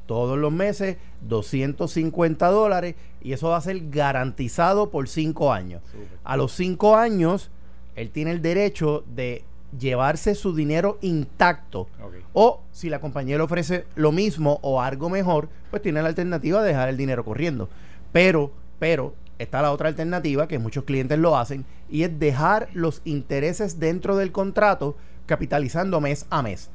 [0.07, 2.95] Todos los meses, 250 dólares.
[3.23, 5.83] Y eso va a ser garantizado por 5 años.
[6.23, 7.51] A los 5 años,
[7.97, 9.43] él tiene el derecho de
[9.77, 11.89] llevarse su dinero intacto.
[12.33, 16.63] O si la compañía le ofrece lo mismo o algo mejor, pues tiene la alternativa
[16.63, 17.69] de dejar el dinero corriendo.
[18.13, 23.03] Pero, pero, está la otra alternativa que muchos clientes lo hacen y es dejar los
[23.05, 26.71] intereses dentro del contrato capitalizando mes a mes.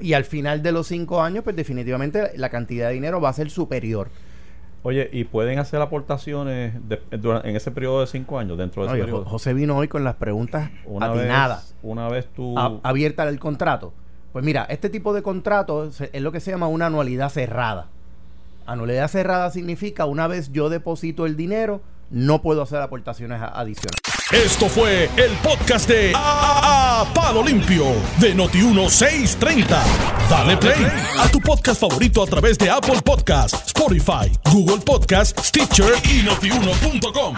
[0.00, 3.32] Y al final de los cinco años, pues definitivamente la cantidad de dinero va a
[3.32, 4.10] ser superior.
[4.84, 8.94] Oye, ¿y pueden hacer aportaciones de- en ese periodo de cinco años, dentro de ese
[8.94, 9.24] Oye, periodo?
[9.24, 11.72] Jo- José vino hoy con las preguntas Una atinadas.
[11.72, 12.56] vez, una vez tú...
[12.58, 13.92] a- abierta al contrato.
[14.32, 17.86] Pues mira, este tipo de contrato es lo que se llama una anualidad cerrada.
[18.66, 23.98] Anualidad cerrada significa una vez yo deposito el dinero, no puedo hacer aportaciones a- adicionales.
[24.32, 27.84] Esto fue el podcast de A, A- Palo Limpio
[28.20, 29.66] de Noti1630.
[30.28, 30.86] Dale play
[31.18, 37.34] a tu podcast favorito a través de Apple Podcasts, Spotify, Google Podcasts, Stitcher y notiuno.com.